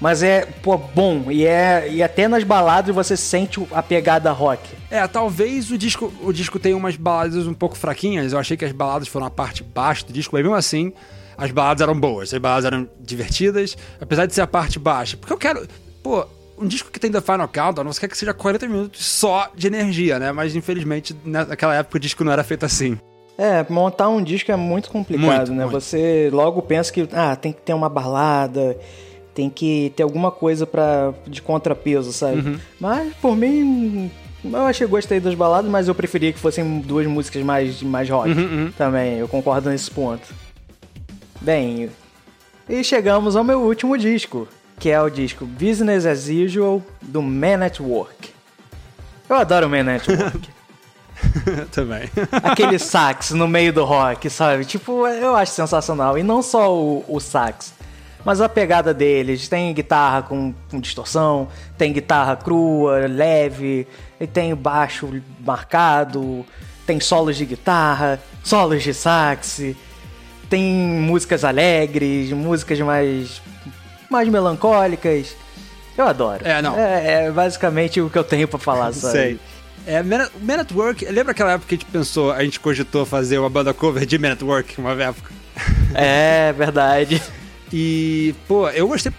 Mas 0.00 0.24
é, 0.24 0.44
pô, 0.44 0.76
bom. 0.76 1.30
E, 1.30 1.46
é, 1.46 1.88
e 1.88 2.02
até 2.02 2.26
nas 2.26 2.42
baladas 2.42 2.92
você 2.92 3.16
sente 3.16 3.64
a 3.70 3.80
pegada 3.80 4.32
rock. 4.32 4.60
É, 4.90 5.06
talvez 5.06 5.70
o 5.70 5.78
disco, 5.78 6.12
o 6.20 6.32
disco 6.32 6.58
tenha 6.58 6.76
umas 6.76 6.96
baladas 6.96 7.46
um 7.46 7.54
pouco 7.54 7.76
fraquinhas. 7.76 8.32
Eu 8.32 8.40
achei 8.40 8.56
que 8.56 8.64
as 8.64 8.72
baladas 8.72 9.06
foram 9.06 9.26
a 9.26 9.30
parte 9.30 9.62
baixa 9.62 10.04
do 10.04 10.12
disco, 10.12 10.34
mas 10.34 10.42
mesmo 10.42 10.56
assim, 10.56 10.92
as 11.38 11.52
baladas 11.52 11.80
eram 11.80 11.94
boas. 11.94 12.34
As 12.34 12.40
baladas 12.40 12.64
eram 12.64 12.88
divertidas, 13.00 13.78
apesar 14.00 14.26
de 14.26 14.34
ser 14.34 14.40
a 14.40 14.48
parte 14.48 14.80
baixa. 14.80 15.16
Porque 15.16 15.32
eu 15.32 15.38
quero. 15.38 15.64
Pô, 16.02 16.26
um 16.58 16.66
disco 16.66 16.90
que 16.90 16.98
tem 16.98 17.10
The 17.10 17.20
Final 17.20 17.48
Countdown, 17.48 17.84
você 17.84 18.00
quer 18.00 18.08
que 18.08 18.16
seja 18.16 18.34
40 18.34 18.68
minutos 18.68 19.04
só 19.04 19.50
de 19.54 19.66
energia, 19.66 20.18
né? 20.18 20.32
Mas 20.32 20.54
infelizmente 20.54 21.14
naquela 21.24 21.74
época 21.74 21.96
o 21.96 22.00
disco 22.00 22.24
não 22.24 22.32
era 22.32 22.44
feito 22.44 22.64
assim. 22.64 22.98
É, 23.38 23.64
montar 23.68 24.08
um 24.08 24.22
disco 24.22 24.50
é 24.50 24.56
muito 24.56 24.88
complicado, 24.90 25.48
muito, 25.48 25.52
né? 25.52 25.64
Muito. 25.64 25.80
Você 25.80 26.30
logo 26.32 26.62
pensa 26.62 26.92
que 26.92 27.06
ah, 27.12 27.36
tem 27.36 27.52
que 27.52 27.60
ter 27.60 27.74
uma 27.74 27.88
balada, 27.88 28.76
tem 29.34 29.50
que 29.50 29.92
ter 29.94 30.02
alguma 30.02 30.30
coisa 30.30 30.66
para 30.66 31.12
de 31.26 31.42
contrapeso, 31.42 32.12
sabe? 32.12 32.40
Uhum. 32.40 32.58
Mas 32.80 33.12
por 33.16 33.36
mim 33.36 34.10
eu 34.42 34.64
achei 34.64 34.86
gostei 34.86 35.20
das 35.20 35.34
baladas, 35.34 35.70
mas 35.70 35.88
eu 35.88 35.94
preferia 35.94 36.32
que 36.32 36.38
fossem 36.38 36.80
duas 36.80 37.06
músicas 37.06 37.42
mais 37.42 37.82
mais 37.82 38.08
rock. 38.08 38.30
Uhum, 38.30 38.38
uhum. 38.38 38.72
Também, 38.76 39.18
eu 39.18 39.28
concordo 39.28 39.68
nesse 39.68 39.90
ponto. 39.90 40.26
Bem, 41.40 41.90
e 42.68 42.82
chegamos 42.82 43.36
ao 43.36 43.44
meu 43.44 43.60
último 43.60 43.96
disco, 43.98 44.48
que 44.78 44.90
é 44.90 45.00
o 45.00 45.08
disco 45.08 45.44
Business 45.46 46.06
as 46.06 46.28
Usual 46.28 46.82
do 47.02 47.22
Man 47.22 47.64
at 47.64 47.80
Work. 47.80 48.30
Eu 49.28 49.36
adoro 49.36 49.66
o 49.66 49.70
Man 49.70 49.94
at 49.94 50.06
Work. 50.08 50.56
Também. 51.72 52.10
Aquele 52.42 52.78
sax 52.78 53.30
no 53.30 53.48
meio 53.48 53.72
do 53.72 53.84
rock, 53.84 54.28
sabe? 54.28 54.64
Tipo, 54.64 55.06
eu 55.06 55.34
acho 55.34 55.52
sensacional. 55.52 56.18
E 56.18 56.22
não 56.22 56.42
só 56.42 56.74
o, 56.74 57.04
o 57.08 57.20
sax, 57.20 57.72
mas 58.24 58.40
a 58.40 58.48
pegada 58.48 58.92
deles. 58.92 59.48
Tem 59.48 59.72
guitarra 59.72 60.22
com, 60.22 60.52
com, 60.70 60.80
distorção, 60.80 61.48
tem 61.78 61.92
guitarra 61.92 62.36
crua, 62.36 63.06
leve, 63.06 63.86
e 64.20 64.26
tem 64.26 64.54
baixo 64.54 65.22
marcado, 65.40 66.44
tem 66.86 67.00
solos 67.00 67.36
de 67.36 67.46
guitarra, 67.46 68.20
solos 68.44 68.82
de 68.82 68.92
sax, 68.92 69.62
tem 70.50 70.62
músicas 70.62 71.44
alegres, 71.44 72.32
músicas 72.32 72.78
mais 72.80 73.40
mais 74.10 74.28
melancólicas. 74.28 75.36
Eu 75.96 76.06
adoro. 76.06 76.46
É, 76.46 76.60
não. 76.60 76.78
É, 76.78 77.26
é 77.26 77.30
basicamente 77.30 78.00
o 78.00 78.10
que 78.10 78.18
eu 78.18 78.24
tenho 78.24 78.46
para 78.46 78.58
falar, 78.58 78.92
sabe? 78.94 79.12
Sei. 79.12 79.40
É, 79.86 80.02
Man, 80.02 80.28
Man 80.42 80.60
at 80.60 80.72
Work, 80.72 81.04
lembra 81.06 81.30
aquela 81.30 81.52
época 81.52 81.68
que 81.68 81.74
a 81.76 81.78
gente 81.78 81.90
pensou, 81.90 82.32
a 82.32 82.42
gente 82.42 82.58
cogitou 82.58 83.06
fazer 83.06 83.38
uma 83.38 83.48
banda 83.48 83.72
cover 83.72 84.04
de 84.04 84.18
Man 84.18 84.32
at 84.32 84.42
Work, 84.42 84.80
uma 84.80 84.92
época? 84.92 85.32
É, 85.98 86.52
verdade. 86.52 87.22
E, 87.72 88.34
pô, 88.46 88.68
eu 88.68 88.86
gostei. 88.86 89.10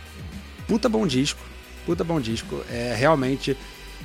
Puta 0.67 0.87
bom 0.87 1.07
disco. 1.07 1.39
Puta 1.87 2.03
bom 2.03 2.21
disco. 2.21 2.61
É, 2.69 2.93
realmente. 2.95 3.57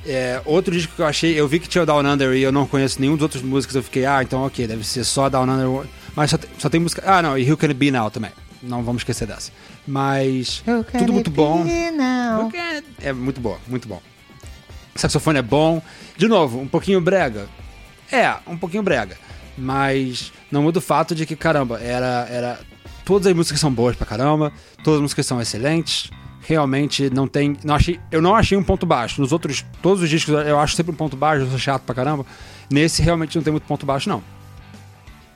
É, 0.07 0.41
outro 0.47 0.73
disco 0.73 0.95
que 0.97 1.03
eu 1.03 1.07
achei, 1.07 1.39
eu 1.39 1.47
vi 1.47 1.61
que 1.61 1.69
tinha 1.69 1.83
o 1.83 1.87
Down 1.87 2.01
Under 2.07 2.33
e 2.33 2.43
eu 2.43 2.51
não 2.51 2.67
conheço 2.67 2.99
nenhum 2.99 3.15
dos 3.15 3.25
outros 3.25 3.43
músicos, 3.43 3.77
eu 3.77 3.83
fiquei, 3.83 4.07
ah, 4.07 4.23
então 4.23 4.47
ok, 4.47 4.67
deve 4.67 4.87
ser 4.87 5.05
só 5.05 5.29
Down 5.29 5.45
Under. 5.45 5.87
Mas 6.17 6.31
só 6.31 6.39
tem, 6.39 6.51
só 6.57 6.69
tem 6.71 6.81
música. 6.81 7.03
Ah, 7.05 7.21
não, 7.21 7.37
e 7.37 7.49
Who 7.51 7.59
Can 7.59 7.69
It 7.69 7.75
Be 7.79 7.91
Now 7.91 8.11
também 8.11 8.31
não 8.63 8.83
vamos 8.83 9.01
esquecer 9.01 9.27
dessa. 9.27 9.51
Mas 9.87 10.63
tudo 10.99 11.13
muito 11.13 11.31
bom. 11.31 11.65
É 13.01 13.13
muito 13.13 13.41
bom, 13.41 13.59
muito 13.67 13.89
bom. 13.89 14.01
O 14.95 14.99
saxofone 14.99 15.39
é 15.39 15.43
bom. 15.43 15.83
De 16.17 16.29
novo, 16.29 16.61
um 16.61 16.69
pouquinho 16.69 17.01
brega. 17.01 17.49
É, 18.11 18.35
um 18.47 18.57
pouquinho 18.57 18.83
brega. 18.83 19.17
Mas 19.57 20.33
não 20.51 20.63
muda 20.63 20.79
o 20.79 20.83
fato 20.83 21.15
de 21.15 21.27
que, 21.27 21.35
caramba, 21.35 21.81
era. 21.81 22.27
era 22.31 22.61
todas 23.05 23.27
as 23.27 23.35
músicas 23.35 23.61
são 23.61 23.73
boas 23.73 23.97
pra 23.97 24.07
caramba, 24.07 24.53
todas 24.85 24.99
as 24.99 25.03
músicas 25.03 25.27
são 25.27 25.41
excelentes. 25.41 26.11
Realmente 26.43 27.09
não 27.11 27.27
tem. 27.27 27.57
Não 27.65 27.75
achei, 27.75 28.01
eu 28.11 28.21
não 28.21 28.35
achei 28.35 28.57
um 28.59 28.63
ponto 28.65 28.85
baixo. 28.85 29.21
Nos 29.21 29.33
outros, 29.33 29.65
todos 29.81 30.03
os 30.03 30.11
discos 30.11 30.35
eu 30.47 30.59
acho 30.59 30.75
sempre 30.75 30.93
um 30.93 30.97
ponto 30.97 31.17
baixo, 31.17 31.45
eu 31.45 31.51
sou 31.51 31.59
chato 31.59 31.83
pra 31.83 31.95
caramba. 31.95 32.27
Nesse 32.71 33.03
realmente 33.03 33.37
não 33.37 33.43
tem 33.43 33.53
muito 33.53 33.65
ponto 33.65 33.87
baixo, 33.87 34.09
não. 34.09 34.23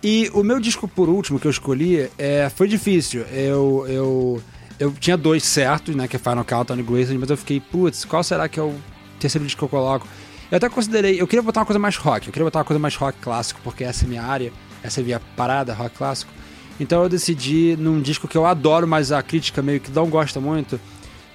E 0.02 0.30
o 0.34 0.42
meu 0.42 0.60
disco 0.60 0.86
por 0.86 1.08
último 1.08 1.38
que 1.38 1.46
eu 1.46 1.50
escolhi 1.50 2.08
é, 2.18 2.50
foi 2.54 2.68
difícil. 2.68 3.22
Eu, 3.32 3.84
eu, 3.88 4.42
eu 4.78 4.92
tinha 4.92 5.16
dois 5.16 5.44
certos, 5.44 5.94
né? 5.94 6.06
Que 6.06 6.16
é 6.16 6.18
Final 6.18 6.44
Countdown 6.44 6.78
e 6.78 6.82
Graceland, 6.82 7.18
mas 7.18 7.30
eu 7.30 7.36
fiquei, 7.36 7.60
putz, 7.60 8.04
qual 8.04 8.22
será 8.22 8.48
que 8.48 8.60
é 8.60 8.62
o 8.62 8.74
terceiro 9.18 9.44
disco 9.44 9.58
que 9.58 9.64
eu 9.64 9.68
coloco? 9.68 10.06
Eu 10.50 10.58
até 10.58 10.68
considerei, 10.68 11.20
eu 11.20 11.26
queria 11.26 11.42
botar 11.42 11.60
uma 11.60 11.66
coisa 11.66 11.78
mais 11.78 11.96
rock, 11.96 12.28
eu 12.28 12.32
queria 12.32 12.44
botar 12.44 12.60
uma 12.60 12.64
coisa 12.64 12.78
mais 12.78 12.94
rock 12.94 13.18
clássico, 13.20 13.60
porque 13.64 13.82
essa 13.82 14.04
é 14.04 14.08
minha 14.08 14.22
área, 14.22 14.52
essa 14.82 15.00
é 15.00 15.02
minha 15.02 15.20
parada, 15.36 15.74
rock 15.74 15.96
clássico. 15.96 16.30
Então 16.78 17.02
eu 17.02 17.08
decidi 17.08 17.76
num 17.76 18.00
disco 18.00 18.28
que 18.28 18.36
eu 18.36 18.46
adoro, 18.46 18.86
mas 18.86 19.10
a 19.10 19.22
crítica 19.22 19.60
meio 19.60 19.80
que 19.80 19.90
não 19.90 20.08
gosta 20.08 20.40
muito, 20.40 20.78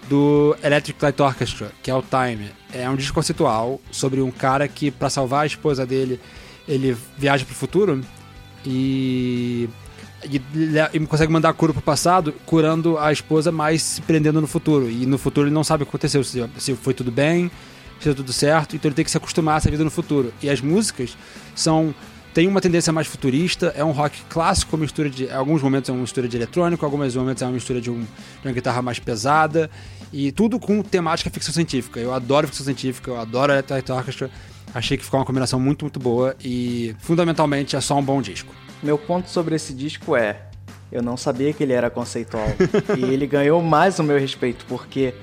do 0.08 0.56
Electric 0.63 1.03
Light 1.03 1.22
Orchestra, 1.22 1.72
que 1.82 1.91
é 1.91 1.96
o 1.96 2.01
Time. 2.01 2.51
É 2.74 2.89
um 2.89 2.96
disco 2.96 3.13
conceitual 3.13 3.82
sobre 3.91 4.22
um 4.22 4.32
cara 4.32 4.68
que, 4.68 4.91
para 4.91 5.10
salvar 5.10 5.44
a 5.44 5.46
esposa 5.46 5.86
dele, 5.86 6.20
ele 6.68 6.96
viaja 7.18 7.46
pro 7.46 7.56
futuro 7.56 8.01
e, 8.65 9.70
e, 10.24 10.41
e 10.94 11.00
consegue 11.08 11.32
mandar 11.32 11.50
a 11.50 11.53
cura 11.53 11.74
pro 11.74 11.82
passado, 11.82 12.34
curando 12.46 12.98
a 12.98 13.12
esposa, 13.12 13.51
mas 13.51 13.82
se 13.82 14.01
prendendo 14.01 14.41
no 14.41 14.48
futuro. 14.48 14.89
E 14.89 15.06
no 15.06 15.18
futuro 15.18 15.48
ele 15.48 15.53
não 15.53 15.63
sabe 15.63 15.84
o 15.84 15.86
que 15.86 15.89
aconteceu, 15.89 16.24
se, 16.24 16.44
se 16.58 16.75
foi 16.75 16.94
tudo 16.94 17.12
bem, 17.12 17.50
se 18.00 18.06
deu 18.06 18.15
tudo 18.15 18.34
certo, 18.34 18.75
então 18.75 18.89
ele 18.89 18.96
tem 18.96 19.06
que 19.06 19.12
se 19.12 19.18
acostumar 19.18 19.56
a 19.56 19.58
essa 19.58 19.70
vida 19.70 19.84
no 19.84 19.91
futuro. 19.91 20.34
E 20.41 20.50
as 20.50 20.62
músicas 20.62 21.18
são 21.56 21.94
tem 22.34 22.48
uma 22.48 22.62
tendência 22.62 22.94
mais 22.94 23.08
futurista, 23.08 23.74
é 23.75 23.84
um 23.84 23.91
rock 23.91 24.22
clássico, 24.30 24.77
mistura 24.77 25.10
de. 25.10 25.30
Alguns 25.30 25.62
momentos 25.62 25.89
é 25.89 25.94
uma 25.94 26.01
mistura 26.01 26.27
de 26.30 26.38
eletrônico, 26.38 26.86
alguns 26.86 27.13
momentos 27.13 27.44
é 27.44 27.46
uma 27.46 27.51
mistura 27.51 27.82
de, 27.82 27.91
um, 27.91 28.00
de 28.00 28.48
uma 28.48 28.53
guitarra 28.53 28.82
mais 28.82 29.00
pesada, 29.00 29.70
e 30.13 30.32
tudo 30.32 30.58
com 30.58 30.82
temática 30.82 31.30
ficção 31.30 31.53
científica. 31.53 32.00
Eu 32.00 32.13
adoro 32.13 32.48
ficção 32.48 32.63
científica, 32.63 33.12
eu 33.12 33.20
adoro 33.20 33.51
Electric 33.51 33.91
Orchestra, 33.91 34.32
Achei 34.74 34.98
que 34.98 35.03
ficou 35.03 35.20
uma 35.20 35.25
combinação 35.25 35.60
muito, 35.60 35.84
muito 35.84 36.00
boa 36.00 36.36
e 36.44 36.96
fundamentalmente 37.00 37.75
é 37.75 37.82
só 37.82 37.98
um 37.98 38.03
bom 38.03 38.22
disco. 38.22 38.53
Meu 38.82 38.98
ponto 38.98 39.30
sobre 39.30 39.56
esse 39.56 39.74
disco 39.74 40.15
é: 40.15 40.44
eu 40.91 41.01
não 41.01 41.15
sabia 41.18 41.53
que 41.53 41.63
ele 41.63 41.74
era 41.74 41.89
conceitual. 41.89 42.48
e 42.98 43.03
ele 43.03 43.27
ganhou 43.27 43.62
mais 43.62 44.00
o 44.00 44.03
meu 44.03 44.18
respeito, 44.18 44.65
porque 44.68 45.13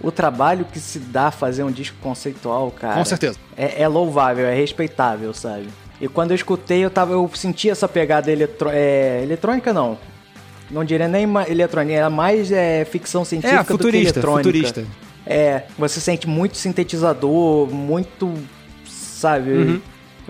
o 0.00 0.10
trabalho 0.10 0.64
que 0.64 0.78
se 0.78 0.98
dá 0.98 1.30
fazer 1.30 1.62
um 1.64 1.70
disco 1.70 1.96
conceitual, 2.02 2.70
cara. 2.70 2.94
Com 2.94 3.04
certeza. 3.04 3.38
É, 3.56 3.82
é 3.82 3.88
louvável, 3.88 4.46
é 4.46 4.54
respeitável, 4.54 5.32
sabe? 5.32 5.68
E 6.00 6.08
quando 6.08 6.32
eu 6.32 6.34
escutei, 6.34 6.84
eu, 6.84 6.90
tava, 6.90 7.12
eu 7.12 7.30
senti 7.34 7.70
essa 7.70 7.88
pegada 7.88 8.30
eletro, 8.30 8.68
é, 8.70 9.22
eletrônica, 9.22 9.72
não. 9.72 9.96
Não 10.70 10.84
diria 10.84 11.08
nem 11.08 11.26
eletrônica, 11.48 11.96
era 11.96 12.10
mais 12.10 12.50
é, 12.50 12.84
ficção 12.84 13.24
científica 13.24 13.60
é, 13.60 13.64
futurista, 13.64 14.20
do 14.20 14.26
que 14.26 14.28
eletrônica. 14.28 14.66
Futurista. 14.66 14.86
É, 15.26 15.62
você 15.78 16.00
sente 16.00 16.28
muito 16.28 16.56
sintetizador, 16.56 17.68
muito 17.70 18.34
sabe? 19.14 19.50
Uhum. 19.50 19.80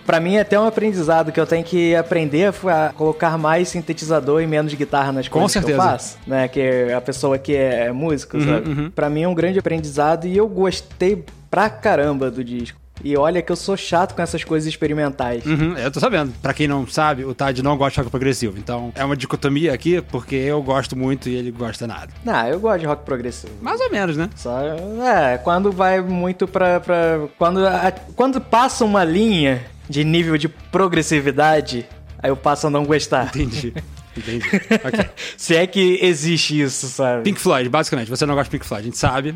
Pra 0.04 0.20
mim, 0.20 0.36
é 0.36 0.40
até 0.40 0.58
um 0.58 0.66
aprendizado 0.66 1.32
que 1.32 1.40
eu 1.40 1.46
tenho 1.46 1.64
que 1.64 1.94
aprender 1.94 2.52
a 2.66 2.92
colocar 2.94 3.38
mais 3.38 3.68
sintetizador 3.68 4.42
e 4.42 4.46
menos 4.46 4.74
guitarra 4.74 5.12
nas 5.12 5.28
Com 5.28 5.38
coisas 5.40 5.52
certeza. 5.52 5.78
que 5.78 5.80
eu 5.80 5.90
faço. 5.90 6.18
Né? 6.26 6.48
Que 6.48 6.60
é 6.60 6.94
a 6.94 7.00
pessoa 7.00 7.38
que 7.38 7.54
é 7.54 7.90
músico, 7.92 8.38
sabe? 8.40 8.68
uhum. 8.68 8.90
Pra 8.90 9.08
mim 9.08 9.22
é 9.22 9.28
um 9.28 9.34
grande 9.34 9.58
aprendizado 9.58 10.26
e 10.26 10.36
eu 10.36 10.46
gostei 10.48 11.24
pra 11.50 11.70
caramba 11.70 12.30
do 12.30 12.42
disco. 12.44 12.78
E 13.04 13.16
olha 13.18 13.42
que 13.42 13.52
eu 13.52 13.56
sou 13.56 13.76
chato 13.76 14.14
com 14.14 14.22
essas 14.22 14.42
coisas 14.42 14.66
experimentais. 14.66 15.44
Uhum, 15.44 15.76
eu 15.76 15.90
tô 15.90 16.00
sabendo. 16.00 16.32
Pra 16.40 16.54
quem 16.54 16.66
não 16.66 16.86
sabe, 16.86 17.22
o 17.24 17.34
Tad 17.34 17.60
não 17.62 17.76
gosta 17.76 17.92
de 17.92 17.98
rock 18.00 18.10
progressivo. 18.10 18.56
Então 18.58 18.90
é 18.96 19.04
uma 19.04 19.14
dicotomia 19.14 19.74
aqui, 19.74 20.00
porque 20.00 20.34
eu 20.34 20.62
gosto 20.62 20.96
muito 20.96 21.28
e 21.28 21.34
ele 21.34 21.50
gosta 21.50 21.86
nada. 21.86 22.08
Não, 22.24 22.46
eu 22.48 22.58
gosto 22.58 22.80
de 22.80 22.86
rock 22.86 23.04
progressivo. 23.04 23.52
Mais 23.60 23.78
ou 23.80 23.90
menos, 23.90 24.16
né? 24.16 24.30
Só, 24.34 24.58
é, 25.06 25.36
quando 25.36 25.70
vai 25.70 26.00
muito 26.00 26.48
pra. 26.48 26.80
pra 26.80 27.26
quando, 27.38 27.66
a- 27.66 27.92
quando 28.16 28.40
passa 28.40 28.84
uma 28.86 29.04
linha 29.04 29.62
de 29.86 30.02
nível 30.02 30.38
de 30.38 30.48
progressividade, 30.48 31.86
aí 32.18 32.30
eu 32.30 32.36
passo 32.36 32.66
a 32.66 32.70
não 32.70 32.84
gostar. 32.84 33.26
Entendi. 33.26 33.74
Entendi. 34.16 34.46
Ok. 34.84 35.10
Se 35.36 35.54
é 35.56 35.66
que 35.66 35.98
existe 36.00 36.58
isso, 36.60 36.86
sabe? 36.86 37.22
Pink 37.24 37.38
Floyd, 37.40 37.68
basicamente. 37.68 38.08
Você 38.08 38.24
não 38.24 38.34
gosta 38.34 38.44
de 38.44 38.50
Pink 38.52 38.64
Floyd. 38.64 38.82
A 38.82 38.86
gente 38.86 38.96
sabe, 38.98 39.34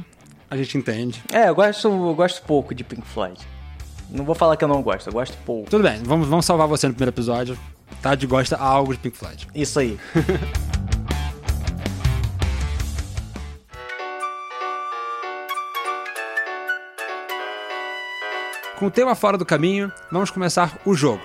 a 0.50 0.56
gente 0.56 0.78
entende. 0.78 1.22
É, 1.32 1.48
eu 1.48 1.54
gosto, 1.54 1.88
eu 1.88 2.14
gosto 2.14 2.40
pouco 2.42 2.74
de 2.74 2.82
Pink 2.84 3.06
Floyd. 3.06 3.38
Não 4.10 4.24
vou 4.24 4.34
falar 4.34 4.56
que 4.56 4.64
eu 4.64 4.68
não 4.68 4.80
gosto, 4.82 5.08
eu 5.08 5.12
gosto 5.12 5.36
pouco. 5.44 5.68
Tudo 5.68 5.82
bem, 5.82 6.02
vamos, 6.02 6.26
vamos 6.28 6.46
salvar 6.46 6.66
você 6.66 6.88
no 6.88 6.94
primeiro 6.94 7.14
episódio. 7.14 7.58
Tad 8.00 8.26
gosta 8.26 8.56
algo 8.56 8.92
de 8.92 8.98
Pink 8.98 9.16
Floyd. 9.16 9.46
Isso 9.54 9.78
aí. 9.78 9.98
Com 18.78 18.86
o 18.86 18.90
tema 18.90 19.14
fora 19.16 19.36
do 19.36 19.44
caminho, 19.44 19.92
vamos 20.10 20.30
começar 20.30 20.78
o 20.86 20.94
jogo. 20.94 21.20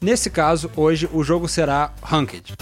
Nesse 0.00 0.30
caso, 0.30 0.70
hoje 0.76 1.08
o 1.12 1.24
jogo 1.24 1.48
será 1.48 1.92
Ranked. 2.00 2.54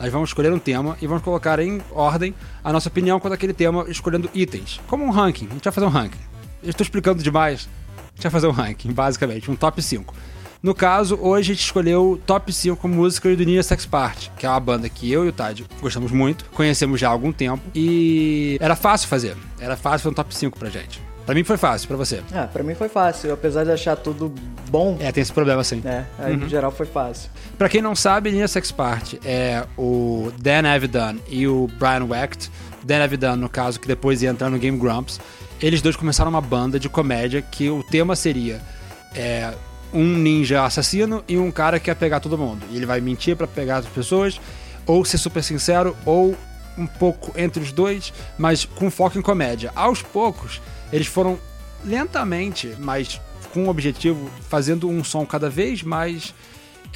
Nós 0.00 0.12
vamos 0.12 0.30
escolher 0.30 0.52
um 0.52 0.58
tema 0.58 0.96
e 1.00 1.06
vamos 1.06 1.22
colocar 1.22 1.60
em 1.60 1.80
ordem 1.92 2.34
a 2.64 2.72
nossa 2.72 2.88
opinião 2.88 3.20
quanto 3.20 3.34
àquele 3.34 3.52
tema, 3.52 3.84
escolhendo 3.88 4.30
itens. 4.34 4.80
Como 4.88 5.04
um 5.04 5.10
ranking. 5.10 5.46
A 5.50 5.52
gente 5.52 5.64
vai 5.64 5.72
fazer 5.72 5.86
um 5.86 5.90
ranking. 5.90 6.18
Eu 6.62 6.70
estou 6.70 6.82
explicando 6.82 7.22
demais. 7.22 7.68
A 7.98 8.14
gente 8.14 8.22
vai 8.22 8.30
fazer 8.30 8.46
um 8.46 8.52
ranking, 8.52 8.90
basicamente, 8.94 9.50
um 9.50 9.54
top 9.54 9.82
5. 9.82 10.14
No 10.62 10.74
caso, 10.74 11.18
hoje 11.20 11.52
a 11.52 11.54
gente 11.54 11.62
escolheu 11.62 12.18
top 12.24 12.50
5 12.50 12.88
músicas 12.88 13.36
do 13.36 13.44
Ninja 13.44 13.62
Sex 13.62 13.84
Party, 13.84 14.32
que 14.38 14.46
é 14.46 14.48
uma 14.48 14.58
banda 14.58 14.88
que 14.88 15.12
eu 15.12 15.26
e 15.26 15.28
o 15.28 15.32
Tad 15.32 15.62
gostamos 15.78 16.10
muito, 16.10 16.46
conhecemos 16.54 16.98
já 16.98 17.08
há 17.08 17.10
algum 17.10 17.30
tempo 17.30 17.62
e 17.74 18.56
era 18.58 18.74
fácil 18.74 19.06
fazer. 19.08 19.36
Era 19.60 19.76
fácil 19.76 20.04
fazer 20.04 20.08
um 20.08 20.14
top 20.14 20.34
5 20.34 20.58
pra 20.58 20.70
gente. 20.70 21.02
Pra 21.26 21.34
mim 21.34 21.42
foi 21.44 21.56
fácil, 21.56 21.88
pra 21.88 21.96
você. 21.96 22.22
Ah, 22.34 22.46
pra 22.52 22.62
mim 22.62 22.74
foi 22.74 22.88
fácil, 22.88 23.32
apesar 23.32 23.64
de 23.64 23.70
achar 23.70 23.96
tudo 23.96 24.32
bom, 24.70 24.96
É, 25.00 25.10
tem 25.10 25.22
esse 25.22 25.32
problema 25.32 25.60
assim. 25.62 25.80
né? 25.82 26.06
Aí, 26.18 26.36
No 26.36 26.48
geral 26.48 26.70
foi 26.70 26.86
fácil. 26.86 27.30
Pra 27.56 27.68
quem 27.68 27.80
não 27.80 27.94
sabe, 27.94 28.30
Ninja 28.30 28.48
Sex 28.48 28.70
Party 28.70 29.18
é 29.24 29.64
o 29.78 30.30
Dan 30.38 30.68
Avidan 30.68 31.16
e 31.28 31.46
o 31.48 31.68
Brian 31.78 32.04
Wecht. 32.04 32.50
Dan 32.82 33.02
Avidan, 33.02 33.36
no 33.36 33.48
caso, 33.48 33.80
que 33.80 33.88
depois 33.88 34.22
ia 34.22 34.28
entrar 34.30 34.50
no 34.50 34.58
Game 34.58 34.78
Grumps. 34.78 35.18
Eles 35.62 35.80
dois 35.80 35.96
começaram 35.96 36.30
uma 36.30 36.40
banda 36.42 36.78
de 36.78 36.88
comédia 36.88 37.40
que 37.40 37.70
o 37.70 37.82
tema 37.82 38.14
seria 38.16 38.60
é, 39.14 39.54
um 39.94 40.04
ninja 40.04 40.64
assassino 40.64 41.24
e 41.26 41.38
um 41.38 41.50
cara 41.50 41.78
que 41.78 41.86
quer 41.86 41.94
pegar 41.94 42.20
todo 42.20 42.36
mundo. 42.36 42.66
E 42.70 42.76
ele 42.76 42.84
vai 42.84 43.00
mentir 43.00 43.34
pra 43.36 43.46
pegar 43.46 43.78
as 43.78 43.86
pessoas, 43.86 44.38
ou 44.86 45.02
ser 45.04 45.16
super 45.16 45.42
sincero, 45.42 45.96
ou 46.04 46.36
um 46.76 46.86
pouco 46.86 47.32
entre 47.38 47.62
os 47.62 47.72
dois, 47.72 48.12
mas 48.38 48.64
com 48.64 48.90
foco 48.90 49.18
em 49.18 49.22
comédia. 49.22 49.72
Aos 49.74 50.02
poucos, 50.02 50.60
eles 50.92 51.06
foram 51.06 51.38
lentamente, 51.84 52.74
mas 52.78 53.20
com 53.52 53.64
um 53.64 53.68
objetivo, 53.68 54.30
fazendo 54.48 54.88
um 54.88 55.04
som 55.04 55.24
cada 55.24 55.48
vez 55.48 55.82
mais 55.82 56.34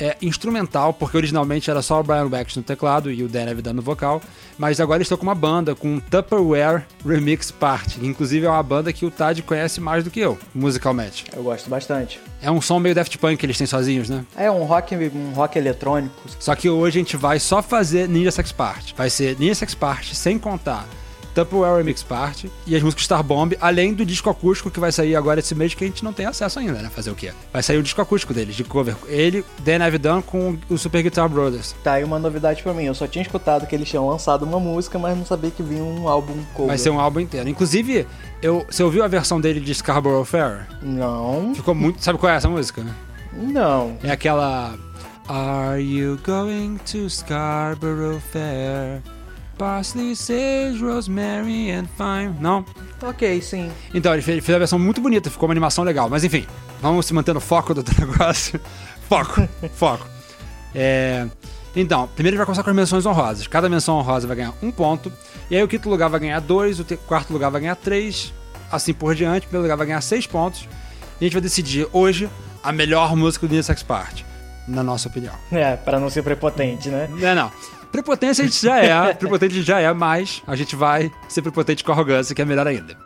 é, 0.01 0.17
instrumental, 0.23 0.93
porque 0.93 1.17
originalmente 1.17 1.71
era 1.71 1.83
só 1.83 2.01
o 2.01 2.03
Brian 2.03 2.27
Wecht 2.27 2.57
no 2.57 2.63
teclado 2.63 3.11
e 3.11 3.23
o 3.23 3.29
Dan 3.29 3.51
Avidan 3.51 3.73
no 3.73 3.83
vocal, 3.83 4.21
mas 4.59 4.81
agora 4.81 5.03
estão 5.03 5.17
com 5.17 5.25
uma 5.25 5.35
banda, 5.35 5.75
com 5.75 5.95
um 5.95 6.01
Tupperware 6.01 6.85
Remix 7.05 7.51
Party, 7.51 8.01
que 8.01 8.07
inclusive 8.07 8.47
é 8.47 8.49
uma 8.49 8.63
banda 8.63 8.93
que 8.93 9.05
o 9.05 9.11
Tad 9.11 9.41
conhece 9.43 9.81
mais 9.81 10.05
do 10.05 10.11
que 10.11 10.21
eu, 10.21 10.39
musicalmente. 10.55 11.25
Eu 11.35 11.43
gosto 11.43 11.69
bastante. 11.69 12.21
É 12.41 12.51
um 12.51 12.61
som 12.61 12.79
meio 12.79 12.95
Daft 12.95 13.17
Punk 13.19 13.37
que 13.37 13.47
eles 13.47 13.59
têm 13.59 13.67
sozinhos, 13.67 14.09
né? 14.09 14.25
É 14.37 14.51
um 14.51 14.65
rock, 14.65 14.95
um 14.95 15.33
rock 15.33 15.59
eletrônico. 15.59 16.15
Só 16.39 16.55
que 16.55 16.69
hoje 16.69 16.99
a 16.99 17.03
gente 17.03 17.17
vai 17.17 17.39
só 17.39 17.63
fazer 17.63 18.09
Ninja 18.09 18.31
Sex 18.31 18.53
Party. 18.53 18.95
Vai 18.97 19.11
ser 19.11 19.39
Ninja 19.39 19.57
Sex 19.57 19.75
Party 19.75 20.15
sem 20.15 20.39
contar 20.39 20.87
Tupperware 21.39 21.77
Remix 21.77 22.03
Party 22.03 22.51
e 22.67 22.75
as 22.75 22.83
músicas 22.83 23.05
Star 23.05 23.23
Bomb, 23.23 23.57
além 23.61 23.95
do 23.95 24.05
disco 24.05 24.29
acústico 24.29 24.71
que 24.73 24.81
vai 24.81 24.91
sair 24.91 25.15
agora 25.15 25.39
esse 25.39 25.55
mês 25.55 25.73
que 25.73 25.85
a 25.85 25.87
gente 25.87 26.03
não 26.03 26.13
tem 26.13 26.27
acesso 26.27 26.59
ainda, 26.59 26.83
né? 26.83 26.91
Fazer 26.93 27.13
o 27.13 27.15
quê? 27.15 27.33
Vai 27.53 27.63
sair 27.63 27.79
o 27.79 27.83
disco 27.83 28.03
acústico 28.03 28.35
deles, 28.35 28.57
de 28.57 28.65
cover. 28.65 28.97
Ele, 29.07 29.45
Dan 29.61 29.85
Avidan 29.85 30.21
com 30.21 30.59
o 30.69 30.77
Super 30.77 31.01
Guitar 31.01 31.29
Brothers. 31.29 31.77
Tá 31.85 31.93
aí 31.93 32.03
uma 32.03 32.19
novidade 32.19 32.61
pra 32.61 32.75
mim. 32.75 32.85
Eu 32.87 32.95
só 32.95 33.07
tinha 33.07 33.23
escutado 33.23 33.69
que 33.69 33.75
eles 33.77 33.89
tinham 33.89 34.09
lançado 34.09 34.43
uma 34.43 34.59
música, 34.59 34.99
mas 34.99 35.17
não 35.17 35.25
sabia 35.25 35.53
que 35.53 35.63
vinha 35.63 35.85
um 35.85 36.09
álbum 36.09 36.35
cover. 36.55 36.67
Vai 36.67 36.79
ser 36.79 36.91
um 36.91 36.99
álbum 36.99 37.21
inteiro. 37.21 37.49
Inclusive, 37.49 38.05
eu, 38.43 38.67
você 38.69 38.83
ouviu 38.83 39.05
a 39.05 39.09
versão 39.09 39.41
dele 39.41 39.61
de 39.61 39.73
Scarborough 39.73 40.25
Fair? 40.25 40.67
Não, 40.83 41.55
Ficou 41.55 41.75
muito. 41.75 42.03
Sabe 42.03 42.19
qual 42.19 42.33
é 42.33 42.37
essa 42.37 42.49
música? 42.49 42.85
não. 43.33 43.97
É 44.03 44.11
aquela. 44.11 44.75
Are 45.29 45.81
you 45.81 46.19
going 46.25 46.79
to 46.91 47.09
Scarborough 47.09 48.19
Fair? 48.33 49.03
Parsley, 49.59 50.15
sage, 50.15 50.79
rosemary 50.81 51.71
and 51.73 51.85
thyme. 51.97 52.35
Não? 52.41 52.65
Ok, 53.03 53.43
sim. 53.43 53.71
Então, 53.93 54.13
ele 54.13 54.23
fez, 54.23 54.35
ele 54.37 54.41
fez 54.41 54.55
a 54.57 54.59
versão 54.61 54.79
muito 54.79 55.01
bonita, 55.01 55.29
ficou 55.31 55.49
uma 55.49 55.53
animação 55.53 55.83
legal. 55.85 56.09
Mas 56.09 56.23
enfim, 56.25 56.47
vamos 56.81 57.05
se 57.07 57.13
manter 57.13 57.35
no 57.35 57.41
foco 57.41 57.75
do 57.75 57.83
negócio. 57.99 58.61
foco, 59.09 59.49
foco. 59.75 60.07
É, 60.75 61.27
Então, 61.75 62.09
primeiro 62.15 62.35
a 62.35 62.37
gente 62.37 62.39
vai 62.39 62.47
começar 62.47 62.63
com 62.63 62.71
as 62.71 62.77
menções 62.77 63.05
honrosas. 63.07 63.47
Cada 63.47 63.69
menção 63.69 63.97
honrosa 63.99 64.27
vai 64.27 64.37
ganhar 64.37 64.55
um 64.63 64.71
ponto. 64.71 65.13
E 65.51 65.57
aí 65.57 65.63
o 65.63 65.69
quinto 65.69 65.89
lugar 65.89 66.09
vai 66.09 66.21
ganhar 66.21 66.41
dois, 66.41 66.79
o 66.81 66.85
quarto 67.07 67.33
lugar 67.33 67.51
vai 67.51 67.61
ganhar 67.61 67.77
três, 67.77 68.33
assim 68.71 68.93
por 68.95 69.15
diante. 69.15 69.47
O 69.47 69.49
primeiro 69.49 69.63
lugar 69.65 69.77
vai 69.77 69.87
ganhar 69.87 70.01
seis 70.01 70.27
pontos. 70.27 70.69
E 71.21 71.25
a 71.25 71.25
gente 71.25 71.33
vai 71.33 71.43
decidir 71.43 71.87
hoje 71.93 72.29
a 72.63 72.71
melhor 72.73 73.17
música 73.17 73.47
do 73.47 73.51
Ninja 73.51 73.65
Sex 73.65 73.83
Party, 73.83 74.25
na 74.69 74.83
nossa 74.83 75.09
opinião. 75.09 75.35
É, 75.51 75.77
pra 75.77 75.99
não 75.99 76.11
ser 76.11 76.23
prepotente, 76.23 76.89
né? 76.89 77.09
Não, 77.11 77.35
não. 77.35 77.53
Prepotência 77.91 78.45
a 78.45 78.47
gente 78.47 78.63
já 78.63 78.79
é, 78.79 79.13
prepotente 79.15 79.55
a 79.55 79.57
gente 79.59 79.67
já 79.67 79.81
é, 79.81 79.93
mas 79.93 80.43
a 80.47 80.55
gente 80.55 80.77
vai 80.77 81.11
ser 81.29 81.43
prepotente 81.43 81.83
com 81.83 81.93
arrogância, 81.93 82.35
que 82.35 82.43
é 82.43 82.45
melhor 82.45 82.67
ainda. 82.67 82.97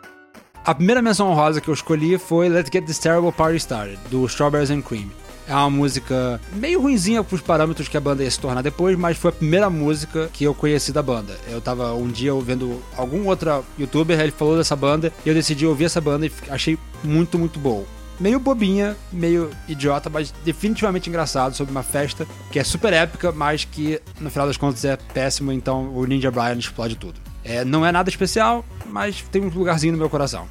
A 0.65 0.73
primeira 0.73 1.01
menção 1.01 1.29
honrosa 1.29 1.59
que 1.59 1.67
eu 1.67 1.73
escolhi 1.73 2.17
foi 2.17 2.47
Let's 2.47 2.69
Get 2.71 2.85
This 2.85 2.97
Terrible 2.97 3.33
Party 3.33 3.57
Started, 3.57 3.99
do 4.09 4.25
Strawberries 4.25 4.69
and 4.69 4.81
Cream. 4.81 5.09
É 5.45 5.53
uma 5.53 5.69
música 5.69 6.39
meio 6.53 6.81
ruinzinha 6.81 7.21
pros 7.21 7.41
parâmetros 7.41 7.89
que 7.89 7.97
a 7.97 7.99
banda 7.99 8.23
ia 8.23 8.31
se 8.31 8.39
tornar 8.39 8.61
depois, 8.61 8.97
mas 8.97 9.17
foi 9.17 9.29
a 9.29 9.33
primeira 9.33 9.69
música 9.69 10.29
que 10.31 10.45
eu 10.45 10.53
conheci 10.53 10.93
da 10.93 11.03
banda. 11.03 11.37
Eu 11.49 11.59
tava 11.59 11.93
um 11.93 12.07
dia 12.07 12.33
vendo 12.35 12.81
algum 12.95 13.27
outro 13.27 13.65
youtuber, 13.77 14.17
ele 14.17 14.31
falou 14.31 14.55
dessa 14.55 14.75
banda, 14.75 15.11
e 15.25 15.29
eu 15.29 15.35
decidi 15.35 15.65
ouvir 15.65 15.85
essa 15.85 15.99
banda 15.99 16.25
e 16.25 16.31
achei 16.49 16.77
muito, 17.03 17.37
muito 17.37 17.59
boa. 17.59 17.83
Meio 18.19 18.39
bobinha, 18.39 18.95
meio 19.11 19.49
idiota, 19.67 20.09
mas 20.09 20.31
definitivamente 20.45 21.09
engraçado 21.09 21.55
sobre 21.55 21.71
uma 21.71 21.83
festa 21.83 22.27
que 22.51 22.59
é 22.59 22.63
super 22.63 22.93
épica, 22.93 23.31
mas 23.31 23.65
que 23.65 23.99
no 24.19 24.29
final 24.29 24.47
das 24.47 24.57
contas 24.57 24.85
é 24.85 24.95
péssima, 24.95 25.53
então 25.53 25.93
o 25.93 26.05
Ninja 26.05 26.31
Brian 26.31 26.57
explode 26.57 26.95
tudo. 26.95 27.19
É, 27.43 27.65
não 27.65 27.85
é 27.85 27.91
nada 27.91 28.09
especial, 28.09 28.63
mas 28.85 29.21
tem 29.31 29.41
um 29.41 29.49
lugarzinho 29.49 29.93
no 29.93 29.99
meu 29.99 30.09
coração. 30.09 30.47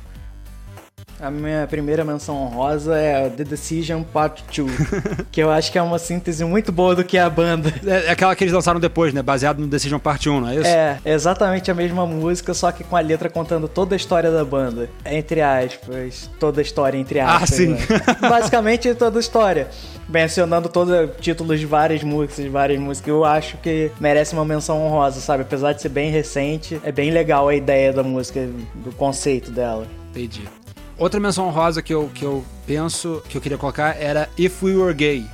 A 1.22 1.30
minha 1.30 1.68
primeira 1.68 2.04
menção 2.04 2.34
honrosa 2.34 2.98
é 2.98 3.30
The 3.30 3.44
Decision 3.44 4.02
Part 4.02 4.42
2, 4.52 4.72
que 5.30 5.40
eu 5.40 5.52
acho 5.52 5.70
que 5.70 5.78
é 5.78 5.82
uma 5.82 5.96
síntese 5.96 6.44
muito 6.44 6.72
boa 6.72 6.96
do 6.96 7.04
que 7.04 7.16
é 7.16 7.20
a 7.20 7.30
banda. 7.30 7.72
É, 7.86 8.06
é 8.06 8.10
aquela 8.10 8.34
que 8.34 8.42
eles 8.42 8.52
lançaram 8.52 8.80
depois, 8.80 9.14
né? 9.14 9.22
Baseado 9.22 9.60
no 9.60 9.68
Decision 9.68 10.00
Part 10.00 10.28
1, 10.28 10.40
não 10.40 10.48
é 10.48 10.56
isso? 10.56 10.66
É, 10.66 10.98
exatamente 11.04 11.70
a 11.70 11.74
mesma 11.74 12.04
música, 12.04 12.52
só 12.52 12.72
que 12.72 12.82
com 12.82 12.96
a 12.96 13.00
letra 13.00 13.30
contando 13.30 13.68
toda 13.68 13.94
a 13.94 13.96
história 13.96 14.32
da 14.32 14.44
banda. 14.44 14.90
Entre 15.06 15.40
aspas, 15.40 16.28
toda 16.40 16.60
a 16.60 16.62
história, 16.62 16.98
entre 16.98 17.20
aspas. 17.20 17.42
Ah, 17.42 17.46
sim. 17.46 17.68
né? 17.68 17.78
Basicamente 18.28 18.92
toda 18.92 19.16
a 19.16 19.20
história. 19.20 19.68
Mencionando 20.08 20.68
todos 20.68 21.08
títulos 21.20 21.60
de 21.60 21.66
várias 21.66 22.02
músicas, 22.02 22.44
de 22.44 22.50
várias 22.50 22.80
músicas. 22.80 23.08
Eu 23.08 23.24
acho 23.24 23.58
que 23.58 23.92
merece 24.00 24.34
uma 24.34 24.44
menção 24.44 24.84
honrosa, 24.84 25.20
sabe? 25.20 25.42
Apesar 25.42 25.72
de 25.72 25.82
ser 25.82 25.88
bem 25.88 26.10
recente, 26.10 26.80
é 26.82 26.90
bem 26.90 27.12
legal 27.12 27.48
a 27.48 27.54
ideia 27.54 27.92
da 27.92 28.02
música, 28.02 28.44
do 28.74 28.90
conceito 28.90 29.52
dela. 29.52 29.86
Entendi. 30.10 30.61
Outra 31.02 31.18
menção 31.18 31.48
honrosa 31.48 31.82
que 31.82 31.92
eu, 31.92 32.08
que 32.14 32.24
eu 32.24 32.44
penso 32.64 33.20
que 33.28 33.36
eu 33.36 33.40
queria 33.40 33.58
colocar 33.58 34.00
era 34.00 34.30
If 34.38 34.62
We 34.62 34.76
Were 34.76 34.94
Gay, 34.94 35.26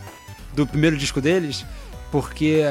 do 0.55 0.67
primeiro 0.67 0.97
disco 0.97 1.21
deles, 1.21 1.63
porque 2.11 2.65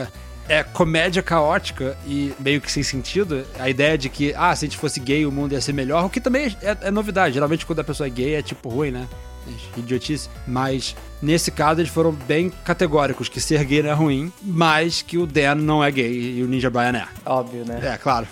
é 0.50 0.64
comédia 0.64 1.22
caótica 1.22 1.96
e 2.08 2.34
meio 2.40 2.60
que 2.60 2.72
sem 2.72 2.82
sentido. 2.82 3.46
A 3.60 3.70
ideia 3.70 4.00
de 4.00 4.10
que, 4.10 4.34
ah, 4.36 4.56
se 4.56 4.66
a 4.66 4.68
gente 4.68 4.80
fosse 4.80 5.00
gay 5.00 5.28
o 5.28 5.32
mundo 5.32 5.52
ia 5.52 5.62
ser 5.62 5.74
melhor, 5.74 6.06
o 6.06 6.10
que 6.10 6.20
também 6.20 6.58
é, 6.60 6.76
é 6.88 6.90
novidade. 6.90 7.36
Geralmente 7.36 7.68
quando 7.68 7.82
a 7.82 7.84
pessoa 7.84 8.08
é 8.08 8.10
gay 8.10 8.34
é 8.34 8.42
tipo 8.42 8.68
ruim, 8.68 8.90
né? 8.90 9.08
É 9.48 9.80
Idiotice. 9.80 10.28
Mas 10.48 10.96
nesse 11.22 11.52
caso 11.52 11.80
eles 11.80 11.92
foram 11.92 12.12
bem 12.12 12.50
categóricos, 12.50 13.30
que 13.30 13.40
ser 13.40 13.64
gay 13.64 13.84
não 13.84 13.92
é 13.92 13.94
ruim, 13.94 14.34
mas 14.42 15.04
que 15.04 15.20
o 15.20 15.28
Dan 15.28 15.54
não 15.54 15.84
é 15.84 15.92
gay 15.92 16.40
e 16.40 16.42
o 16.42 16.48
Ninja 16.48 16.72
Brian 16.72 16.98
é. 16.98 17.08
Óbvio, 17.28 17.64
né? 17.64 17.80
É, 17.94 17.96
claro. 17.96 18.28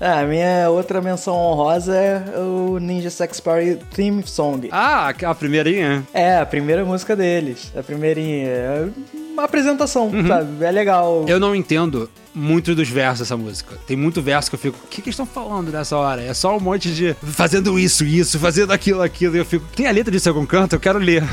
Ah, 0.00 0.20
a 0.20 0.24
minha 0.24 0.68
outra 0.70 1.00
menção 1.00 1.34
honrosa 1.34 1.96
é 1.96 2.38
o 2.38 2.78
Ninja 2.78 3.08
Sex 3.08 3.40
Party 3.40 3.78
Theme 3.94 4.22
Song. 4.26 4.68
Ah, 4.70 5.08
a 5.08 5.34
primeirinha? 5.34 6.06
É, 6.12 6.38
a 6.38 6.46
primeira 6.46 6.84
música 6.84 7.16
deles. 7.16 7.72
A 7.76 7.82
primeirinha. 7.82 8.46
É 8.46 8.88
uma 9.32 9.44
apresentação, 9.44 10.10
sabe? 10.26 10.64
É 10.64 10.70
legal. 10.70 11.24
Eu 11.26 11.40
não 11.40 11.54
entendo 11.54 12.10
muito 12.34 12.74
dos 12.74 12.88
versos 12.88 13.20
dessa 13.20 13.36
música. 13.36 13.76
Tem 13.86 13.96
muito 13.96 14.20
verso 14.20 14.50
que 14.50 14.56
eu 14.56 14.60
fico, 14.60 14.78
o 14.84 14.88
que, 14.88 15.00
que 15.00 15.08
eles 15.08 15.14
estão 15.14 15.24
falando 15.24 15.72
nessa 15.72 15.96
hora? 15.96 16.22
É 16.22 16.34
só 16.34 16.54
um 16.54 16.60
monte 16.60 16.94
de 16.94 17.14
fazendo 17.22 17.78
isso, 17.78 18.04
isso, 18.04 18.38
fazendo 18.38 18.72
aquilo, 18.72 19.00
aquilo. 19.00 19.34
E 19.36 19.38
eu 19.38 19.44
fico, 19.44 19.64
tem 19.74 19.86
a 19.86 19.90
letra 19.90 20.10
disso 20.10 20.28
em 20.28 20.32
algum 20.32 20.44
canto? 20.44 20.74
Eu 20.74 20.80
quero 20.80 20.98
ler. 20.98 21.22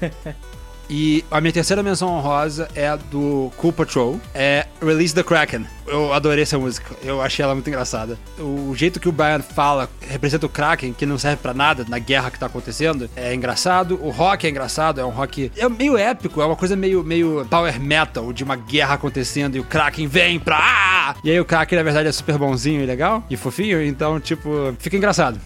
E 0.94 1.24
a 1.30 1.40
minha 1.40 1.54
terceira 1.54 1.82
menção 1.82 2.10
honrosa 2.10 2.68
é 2.74 2.86
a 2.86 2.96
do 2.96 3.50
Cool 3.56 3.72
Patrol, 3.72 4.20
é 4.34 4.66
Release 4.78 5.14
the 5.14 5.22
Kraken. 5.22 5.64
Eu 5.86 6.12
adorei 6.12 6.42
essa 6.42 6.58
música, 6.58 6.94
eu 7.02 7.22
achei 7.22 7.42
ela 7.42 7.54
muito 7.54 7.66
engraçada. 7.66 8.18
O 8.38 8.74
jeito 8.76 9.00
que 9.00 9.08
o 9.08 9.12
Brian 9.12 9.40
fala 9.40 9.88
representa 10.06 10.44
o 10.44 10.50
Kraken, 10.50 10.92
que 10.92 11.06
não 11.06 11.16
serve 11.16 11.38
pra 11.38 11.54
nada 11.54 11.86
na 11.88 11.98
guerra 11.98 12.30
que 12.30 12.38
tá 12.38 12.44
acontecendo, 12.44 13.08
é 13.16 13.34
engraçado. 13.34 13.98
O 14.02 14.10
rock 14.10 14.46
é 14.46 14.50
engraçado, 14.50 15.00
é 15.00 15.04
um 15.04 15.08
rock 15.08 15.50
é 15.56 15.66
meio 15.66 15.96
épico, 15.96 16.42
é 16.42 16.44
uma 16.44 16.56
coisa 16.56 16.76
meio, 16.76 17.02
meio 17.02 17.46
power 17.48 17.80
metal, 17.80 18.30
de 18.30 18.44
uma 18.44 18.56
guerra 18.56 18.92
acontecendo 18.96 19.56
e 19.56 19.60
o 19.60 19.64
Kraken 19.64 20.06
vem 20.06 20.38
pra... 20.38 20.58
Ah! 20.60 21.14
E 21.24 21.30
aí 21.30 21.40
o 21.40 21.44
Kraken, 21.46 21.78
na 21.78 21.84
verdade, 21.84 22.06
é 22.06 22.12
super 22.12 22.36
bonzinho 22.36 22.82
e 22.82 22.86
legal 22.86 23.24
e 23.30 23.36
fofinho, 23.38 23.82
então, 23.82 24.20
tipo, 24.20 24.74
fica 24.78 24.94
engraçado. 24.98 25.40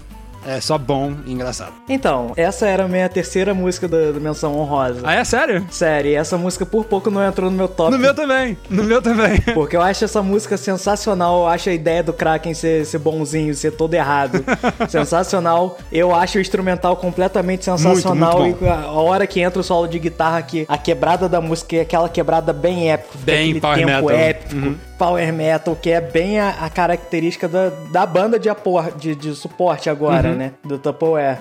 É 0.46 0.60
só 0.60 0.78
bom 0.78 1.14
e 1.26 1.32
engraçado. 1.32 1.72
Então, 1.88 2.32
essa 2.36 2.66
era 2.66 2.84
a 2.84 2.88
minha 2.88 3.08
terceira 3.08 3.52
música 3.52 3.88
da, 3.88 4.12
da 4.12 4.20
menção 4.20 4.56
honrosa. 4.56 5.00
Ah, 5.02 5.14
é 5.14 5.24
sério? 5.24 5.66
Sério, 5.70 6.12
e 6.12 6.14
essa 6.14 6.38
música 6.38 6.64
por 6.64 6.84
pouco 6.84 7.10
não 7.10 7.26
entrou 7.26 7.50
no 7.50 7.56
meu 7.56 7.66
top. 7.68 7.90
No 7.90 7.98
meu 7.98 8.14
também, 8.14 8.56
no 8.70 8.84
meu 8.84 9.02
também. 9.02 9.40
Porque 9.54 9.76
eu 9.76 9.82
acho 9.82 10.04
essa 10.04 10.22
música 10.22 10.56
sensacional. 10.56 11.40
Eu 11.40 11.48
acho 11.48 11.68
a 11.68 11.72
ideia 11.72 12.02
do 12.02 12.12
Kraken 12.12 12.54
ser, 12.54 12.86
ser 12.86 12.98
bonzinho, 12.98 13.54
ser 13.54 13.72
todo 13.72 13.94
errado. 13.94 14.44
sensacional. 14.88 15.78
Eu 15.90 16.14
acho 16.14 16.38
o 16.38 16.40
instrumental 16.40 16.96
completamente 16.96 17.64
sensacional. 17.64 18.40
Muito, 18.40 18.62
muito 18.62 18.64
e 18.64 18.68
a 18.68 18.90
hora 18.90 19.26
que 19.26 19.40
entra 19.40 19.60
o 19.60 19.64
solo 19.64 19.88
de 19.88 19.98
guitarra 19.98 20.38
aqui, 20.38 20.64
a 20.68 20.78
quebrada 20.78 21.28
da 21.28 21.40
música 21.40 21.76
é 21.76 21.80
aquela 21.80 22.08
quebrada 22.08 22.52
bem 22.52 22.90
épica. 22.90 23.18
Bem 23.24 23.58
power 23.58 23.76
tempo 23.76 23.90
metal. 23.90 24.10
épico. 24.10 24.54
Uhum. 24.54 24.76
Power 24.98 25.32
metal, 25.32 25.76
que 25.76 25.90
é 25.90 26.00
bem 26.00 26.38
a, 26.40 26.50
a 26.62 26.70
característica 26.70 27.46
da, 27.48 27.70
da 27.90 28.06
banda 28.06 28.38
de, 28.38 28.48
apor, 28.48 28.92
de, 28.96 29.14
de 29.14 29.34
suporte 29.34 29.90
agora, 29.90 30.30
Uhum. 30.30 30.34
né? 30.36 30.52
Do 30.64 30.78
Tupperware. 30.78 31.38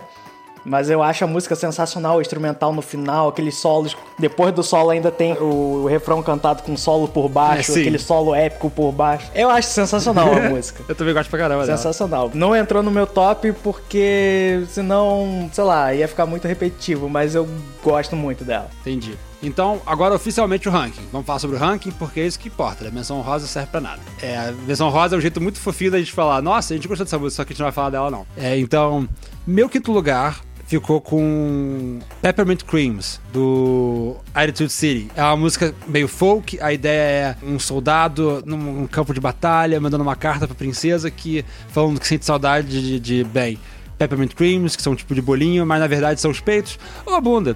Mas 0.67 0.89
eu 0.89 1.03
acho 1.03 1.23
a 1.23 1.27
música 1.27 1.55
sensacional, 1.55 2.17
o 2.17 2.21
instrumental 2.21 2.73
no 2.73 2.81
final, 2.81 3.27
aqueles 3.29 3.55
solos. 3.55 3.95
Depois 4.17 4.51
do 4.51 4.63
solo 4.63 4.89
ainda 4.89 5.11
tem 5.11 5.33
o, 5.33 5.83
o 5.83 5.85
refrão 5.85 6.23
cantado 6.23 6.63
com 6.63 6.75
solo 6.75 7.07
por 7.07 7.29
baixo, 7.29 7.71
É, 7.77 7.81
aquele 7.81 7.99
solo 7.99 8.33
épico 8.33 8.67
por 8.71 8.91
baixo. 8.91 9.29
Eu 9.35 9.51
acho 9.51 9.67
sensacional 9.69 10.33
a 10.33 10.39
música. 10.49 10.83
Eu 10.89 10.95
também 10.95 11.13
gosto 11.13 11.29
pra 11.29 11.37
caramba 11.37 11.65
dela. 11.67 11.77
Sensacional. 11.77 12.31
Não 12.33 12.55
entrou 12.55 12.81
no 12.81 12.89
meu 12.89 13.05
top 13.05 13.51
porque 13.63 14.63
senão, 14.69 15.47
sei 15.53 15.63
lá, 15.63 15.93
ia 15.93 16.07
ficar 16.07 16.25
muito 16.25 16.47
repetitivo, 16.47 17.07
mas 17.07 17.35
eu 17.35 17.47
gosto 17.83 18.15
muito 18.15 18.43
dela. 18.43 18.67
Entendi. 18.81 19.15
Então, 19.45 19.81
agora 19.85 20.15
oficialmente 20.15 20.67
o 20.67 20.71
ranking. 20.71 21.03
Vamos 21.11 21.25
falar 21.27 21.39
sobre 21.39 21.55
o 21.55 21.59
ranking 21.59 21.91
porque 21.91 22.19
é 22.19 22.25
isso 22.27 22.39
que 22.39 22.47
importa. 22.47 22.83
né? 22.83 22.89
A 22.89 22.93
menção 22.93 23.21
rosa 23.21 23.47
serve 23.47 23.69
pra 23.69 23.81
nada. 23.81 24.01
É, 24.21 24.37
a 24.37 24.51
menção 24.51 24.89
rosa 24.89 25.15
é 25.15 25.17
um 25.17 25.21
jeito 25.21 25.39
muito 25.39 25.59
fofinho 25.59 25.91
da 25.91 25.99
gente 25.99 26.11
falar, 26.11 26.41
nossa, 26.41 26.73
a 26.73 26.77
gente 26.77 26.87
gostou 26.87 27.05
dessa 27.05 27.19
música, 27.19 27.37
só 27.37 27.45
que 27.45 27.51
a 27.51 27.53
gente 27.53 27.59
não 27.59 27.65
vai 27.65 27.73
falar 27.73 27.89
dela, 27.89 28.09
não. 28.11 28.25
É, 28.37 28.57
então, 28.57 29.07
meu 29.45 29.69
quinto 29.69 29.91
lugar 29.91 30.41
ficou 30.65 30.99
com 30.99 31.99
Peppermint 32.21 32.63
Creams, 32.63 33.21
do 33.31 34.15
Attitude 34.33 34.71
City. 34.71 35.11
É 35.15 35.21
uma 35.21 35.37
música 35.37 35.73
meio 35.87 36.07
folk, 36.07 36.59
a 36.59 36.73
ideia 36.73 37.37
é 37.41 37.45
um 37.45 37.59
soldado 37.59 38.41
num 38.45 38.87
campo 38.87 39.13
de 39.13 39.19
batalha, 39.19 39.79
mandando 39.79 40.03
uma 40.03 40.15
carta 40.15 40.47
pra 40.47 40.55
princesa 40.55 41.11
que 41.11 41.45
falando 41.69 41.99
que 41.99 42.07
sente 42.07 42.25
saudade 42.25 42.67
de, 42.67 42.99
de 42.99 43.23
bem, 43.23 43.59
Peppermint 43.97 44.33
Creams, 44.33 44.75
que 44.75 44.81
são 44.81 44.93
um 44.93 44.95
tipo 44.95 45.13
de 45.13 45.21
bolinho, 45.21 45.65
mas 45.65 45.79
na 45.79 45.87
verdade 45.87 46.19
são 46.19 46.31
os 46.31 46.39
peitos, 46.39 46.79
ou 47.05 47.13
a 47.13 47.21
bunda. 47.21 47.55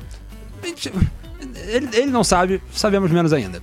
Gente, 0.63 0.91
Ele, 1.67 1.89
ele 1.93 2.12
não 2.12 2.24
sabe, 2.24 2.62
sabemos 2.72 3.12
menos 3.12 3.34
ainda. 3.34 3.62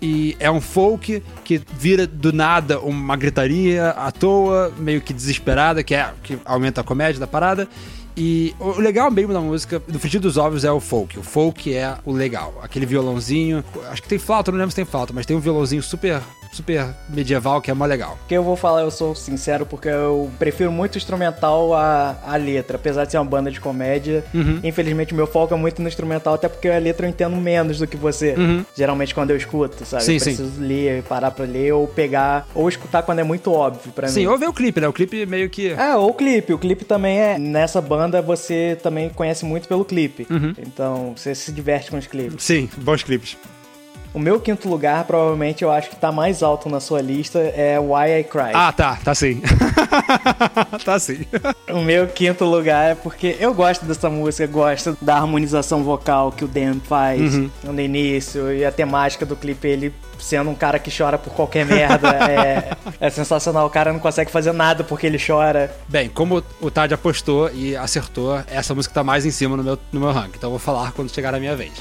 E 0.00 0.36
é 0.38 0.50
um 0.50 0.60
folk 0.60 1.22
que 1.44 1.60
vira 1.76 2.06
do 2.06 2.32
nada 2.32 2.78
uma 2.80 3.16
gritaria 3.16 3.90
à 3.90 4.12
toa, 4.12 4.72
meio 4.78 5.00
que 5.00 5.12
desesperada, 5.12 5.82
que, 5.82 5.94
é, 5.94 6.12
que 6.22 6.38
aumenta 6.44 6.80
a 6.80 6.84
comédia 6.84 7.18
da 7.18 7.26
parada. 7.26 7.68
E 8.16 8.54
o 8.58 8.80
legal 8.80 9.10
mesmo 9.10 9.32
da 9.32 9.40
música, 9.40 9.80
do 9.86 9.98
Frigir 9.98 10.20
dos 10.20 10.36
Ovos, 10.36 10.64
é 10.64 10.72
o 10.72 10.80
folk. 10.80 11.18
O 11.18 11.22
folk 11.22 11.72
é 11.72 11.96
o 12.04 12.12
legal. 12.12 12.58
Aquele 12.62 12.84
violãozinho. 12.84 13.64
Acho 13.90 14.02
que 14.02 14.08
tem 14.08 14.18
flauta, 14.18 14.50
não 14.50 14.58
lembro 14.58 14.70
se 14.70 14.76
tem 14.76 14.84
flauta, 14.84 15.12
mas 15.12 15.24
tem 15.24 15.36
um 15.36 15.40
violãozinho 15.40 15.82
super, 15.82 16.20
super 16.52 16.86
medieval 17.08 17.60
que 17.60 17.70
é 17.70 17.74
mó 17.74 17.84
legal. 17.84 18.18
que 18.28 18.34
eu 18.34 18.42
vou 18.42 18.56
falar, 18.56 18.82
eu 18.82 18.90
sou 18.90 19.14
sincero, 19.14 19.64
porque 19.66 19.88
eu 19.88 20.30
prefiro 20.38 20.70
muito 20.72 20.94
o 20.94 20.98
instrumental 20.98 21.74
à, 21.74 22.16
à 22.26 22.36
letra. 22.36 22.76
Apesar 22.76 23.04
de 23.04 23.12
ser 23.12 23.18
uma 23.18 23.24
banda 23.24 23.50
de 23.50 23.60
comédia, 23.60 24.24
Uhum. 24.34 24.60
infelizmente 24.62 25.14
meu 25.14 25.26
foco 25.26 25.54
é 25.54 25.56
muito 25.56 25.80
no 25.82 25.88
instrumental, 25.88 26.34
até 26.34 26.48
porque 26.48 26.68
a 26.68 26.78
letra 26.78 27.06
eu 27.06 27.10
entendo 27.10 27.36
menos 27.36 27.78
do 27.78 27.86
que 27.86 27.96
você. 27.96 28.34
Geralmente 28.76 29.14
quando 29.14 29.30
eu 29.30 29.36
escuto, 29.36 29.84
sabe? 29.84 30.02
Uhum. 30.02 30.06
Sim, 30.06 30.14
eu 30.14 30.20
sim. 30.20 30.36
preciso 30.36 30.60
ler, 30.60 31.02
parar 31.04 31.30
pra 31.30 31.44
ler, 31.44 31.72
ou 31.72 31.86
pegar, 31.86 32.46
ou 32.54 32.68
escutar 32.68 33.02
quando 33.02 33.18
é 33.20 33.24
muito 33.24 33.52
óbvio 33.52 33.92
pra 33.92 34.08
Sim, 34.08 34.20
mim. 34.20 34.26
ou 34.26 34.38
ver 34.38 34.48
o 34.48 34.52
clipe, 34.52 34.80
né? 34.80 34.88
O 34.88 34.92
clipe 34.92 35.26
meio 35.26 35.48
que. 35.50 35.70
É, 35.70 35.94
ou 35.96 36.10
o 36.10 36.14
clipe. 36.14 36.52
O 36.52 36.58
clipe 36.58 36.84
também 36.84 37.18
é. 37.18 37.38
Nessa 37.38 37.80
banda 37.80 38.20
você 38.22 38.76
também 38.82 39.08
conhece 39.08 39.44
muito 39.44 39.68
pelo 39.68 39.84
clipe. 39.84 40.26
Uhum. 40.30 40.52
Então 40.58 41.12
você 41.16 41.34
se 41.34 41.52
diverte 41.52 41.90
com 41.90 41.96
os 41.98 42.06
clipes. 42.06 42.42
Sim, 42.44 42.68
bons 42.78 43.02
clipes. 43.02 43.36
O 44.14 44.18
meu 44.18 44.40
quinto 44.40 44.68
lugar, 44.68 45.04
provavelmente 45.04 45.62
eu 45.62 45.70
acho 45.70 45.90
que 45.90 45.96
tá 45.96 46.10
mais 46.10 46.42
alto 46.42 46.68
na 46.68 46.80
sua 46.80 47.00
lista, 47.00 47.38
é 47.38 47.78
Why 47.78 48.20
I 48.20 48.24
Cry. 48.24 48.52
Ah, 48.54 48.72
tá, 48.72 48.98
tá 49.04 49.14
sim. 49.14 49.40
tá 50.84 50.98
sim. 50.98 51.24
O 51.70 51.80
meu 51.80 52.06
quinto 52.08 52.44
lugar 52.44 52.92
é 52.92 52.94
porque 52.94 53.36
eu 53.38 53.52
gosto 53.54 53.84
dessa 53.84 54.08
música, 54.10 54.46
gosto 54.46 54.96
da 55.00 55.16
harmonização 55.16 55.82
vocal 55.84 56.32
que 56.32 56.44
o 56.44 56.48
Dan 56.48 56.80
faz 56.84 57.18
Uhum. 57.34 57.50
no 57.64 57.80
início 57.80 58.52
e 58.52 58.64
a 58.64 58.72
temática 58.72 59.26
do 59.26 59.36
clipe, 59.36 59.66
ele 59.68 59.92
sendo 60.18 60.50
um 60.50 60.54
cara 60.54 60.78
que 60.78 60.90
chora 60.96 61.16
por 61.18 61.32
qualquer 61.32 61.64
merda, 61.64 62.08
é, 62.26 62.76
é 63.00 63.10
sensacional. 63.10 63.66
O 63.66 63.70
cara 63.70 63.92
não 63.92 64.00
consegue 64.00 64.30
fazer 64.30 64.52
nada 64.52 64.82
porque 64.82 65.06
ele 65.06 65.18
chora. 65.24 65.70
Bem, 65.88 66.08
como 66.08 66.42
o 66.60 66.70
Tad 66.70 66.92
apostou 66.92 67.50
e 67.52 67.76
acertou, 67.76 68.40
essa 68.48 68.74
música 68.74 68.94
tá 68.94 69.04
mais 69.04 69.24
em 69.26 69.30
cima 69.30 69.56
no 69.56 69.62
meu, 69.62 69.78
no 69.92 70.00
meu 70.00 70.10
ranking. 70.10 70.32
Então 70.36 70.48
eu 70.48 70.52
vou 70.52 70.58
falar 70.58 70.92
quando 70.92 71.12
chegar 71.14 71.34
a 71.34 71.38
minha 71.40 71.54
vez. 71.54 71.72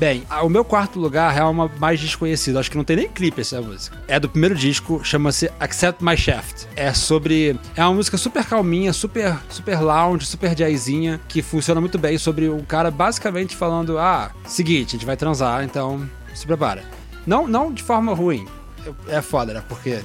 Bem, 0.00 0.26
o 0.42 0.48
meu 0.48 0.64
quarto 0.64 0.98
lugar 0.98 1.36
é 1.36 1.44
uma 1.44 1.70
mais 1.78 2.00
desconhecida. 2.00 2.58
Acho 2.58 2.70
que 2.70 2.76
não 2.78 2.84
tem 2.84 2.96
nem 2.96 3.06
clipe 3.06 3.42
essa 3.42 3.60
música. 3.60 3.98
É 4.08 4.18
do 4.18 4.30
primeiro 4.30 4.54
disco, 4.54 5.04
chama-se 5.04 5.52
Accept 5.60 6.02
My 6.02 6.16
Shaft. 6.16 6.66
É 6.74 6.94
sobre. 6.94 7.60
É 7.76 7.84
uma 7.84 7.92
música 7.92 8.16
super 8.16 8.42
calminha, 8.46 8.94
super, 8.94 9.38
super 9.50 9.78
lounge, 9.78 10.24
super 10.24 10.54
jazzinha, 10.54 11.20
que 11.28 11.42
funciona 11.42 11.82
muito 11.82 11.98
bem 11.98 12.16
sobre 12.16 12.48
um 12.48 12.64
cara 12.64 12.90
basicamente 12.90 13.54
falando: 13.54 13.98
ah, 13.98 14.30
seguinte, 14.46 14.88
a 14.88 14.92
gente 14.92 15.04
vai 15.04 15.18
transar, 15.18 15.64
então 15.64 16.08
se 16.32 16.46
prepara. 16.46 16.82
Não, 17.26 17.46
não 17.46 17.70
de 17.70 17.82
forma 17.82 18.14
ruim. 18.14 18.48
É 19.06 19.20
foda, 19.20 19.52
né? 19.52 19.62
Porque 19.68 20.00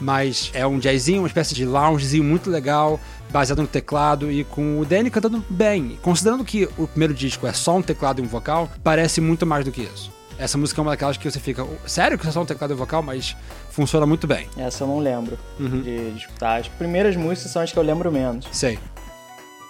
mas 0.00 0.50
é 0.54 0.66
um 0.66 0.78
jazzinho, 0.78 1.20
uma 1.22 1.28
espécie 1.28 1.54
de 1.54 1.64
loungezinho 1.64 2.24
muito 2.24 2.50
legal, 2.50 3.00
baseado 3.30 3.62
no 3.62 3.68
teclado 3.68 4.30
e 4.30 4.44
com 4.44 4.78
o 4.80 4.84
Danny 4.84 5.10
cantando 5.10 5.44
bem. 5.48 5.98
Considerando 6.02 6.44
que 6.44 6.68
o 6.76 6.86
primeiro 6.86 7.14
disco 7.14 7.46
é 7.46 7.52
só 7.52 7.76
um 7.76 7.82
teclado 7.82 8.20
e 8.20 8.24
um 8.24 8.28
vocal, 8.28 8.70
parece 8.84 9.20
muito 9.20 9.44
mais 9.46 9.64
do 9.64 9.72
que 9.72 9.82
isso. 9.82 10.14
Essa 10.38 10.58
música 10.58 10.78
é 10.78 10.82
uma 10.82 10.90
daquelas 10.90 11.16
que 11.16 11.30
você 11.30 11.40
fica, 11.40 11.66
sério 11.86 12.18
que 12.18 12.28
é 12.28 12.30
só 12.30 12.42
um 12.42 12.46
teclado 12.46 12.72
e 12.72 12.74
um 12.74 12.76
vocal, 12.76 13.02
mas 13.02 13.34
funciona 13.70 14.04
muito 14.04 14.26
bem. 14.26 14.46
Essa 14.56 14.84
eu 14.84 14.88
não 14.88 14.98
lembro 14.98 15.38
Uhum. 15.58 15.80
de, 15.80 16.10
de 16.12 16.18
escutar. 16.18 16.60
As 16.60 16.68
primeiras 16.68 17.16
músicas 17.16 17.50
são 17.52 17.62
as 17.62 17.72
que 17.72 17.78
eu 17.78 17.82
lembro 17.82 18.12
menos. 18.12 18.46
Sei. 18.52 18.78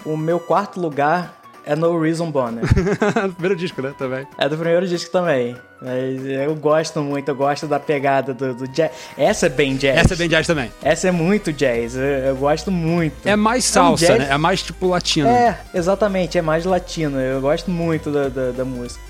O 0.04 0.16
meu 0.16 0.40
quarto 0.40 0.80
lugar 0.80 1.40
é 1.66 1.74
No 1.76 2.00
Reason 2.00 2.31
Bonner. 2.31 2.62
primeiro 3.35 3.57
disco, 3.57 3.83
né? 3.83 3.92
Também. 3.98 4.26
É 4.38 4.48
do 4.48 4.57
primeiro 4.57 4.87
disco 4.87 5.11
também. 5.11 5.57
Mas 5.83 6.24
eu 6.24 6.55
gosto 6.55 7.00
muito, 7.02 7.29
eu 7.29 7.35
gosto 7.35 7.66
da 7.66 7.79
pegada 7.79 8.33
do, 8.33 8.55
do 8.55 8.68
jazz. 8.68 8.90
Essa 9.18 9.46
é 9.46 9.48
bem 9.50 9.76
jazz. 9.76 9.98
Essa 9.98 10.14
é 10.14 10.16
bem 10.16 10.29
jazz 10.29 10.46
também. 10.46 10.72
Essa 10.83 11.09
é 11.09 11.11
muito 11.11 11.52
jazz, 11.52 11.96
eu, 11.96 12.02
eu 12.02 12.37
gosto 12.37 12.70
muito. 12.70 13.14
É 13.26 13.37
mais 13.37 13.64
É 13.66 13.81
um 13.81 13.96
salsa, 13.96 14.16
né? 14.16 14.29
É 14.31 14.38
mais 14.38 14.62
tipo 14.62 14.87
latino. 14.87 15.29
É, 15.29 15.59
exatamente, 15.74 16.38
é 16.38 16.42
mais 16.42 16.64
latino. 16.64 17.20
Eu 17.20 17.40
gosto 17.40 17.70
muito 17.70 18.11
da, 18.11 18.29
da, 18.29 18.52
da 18.52 18.64
música. 18.64 19.05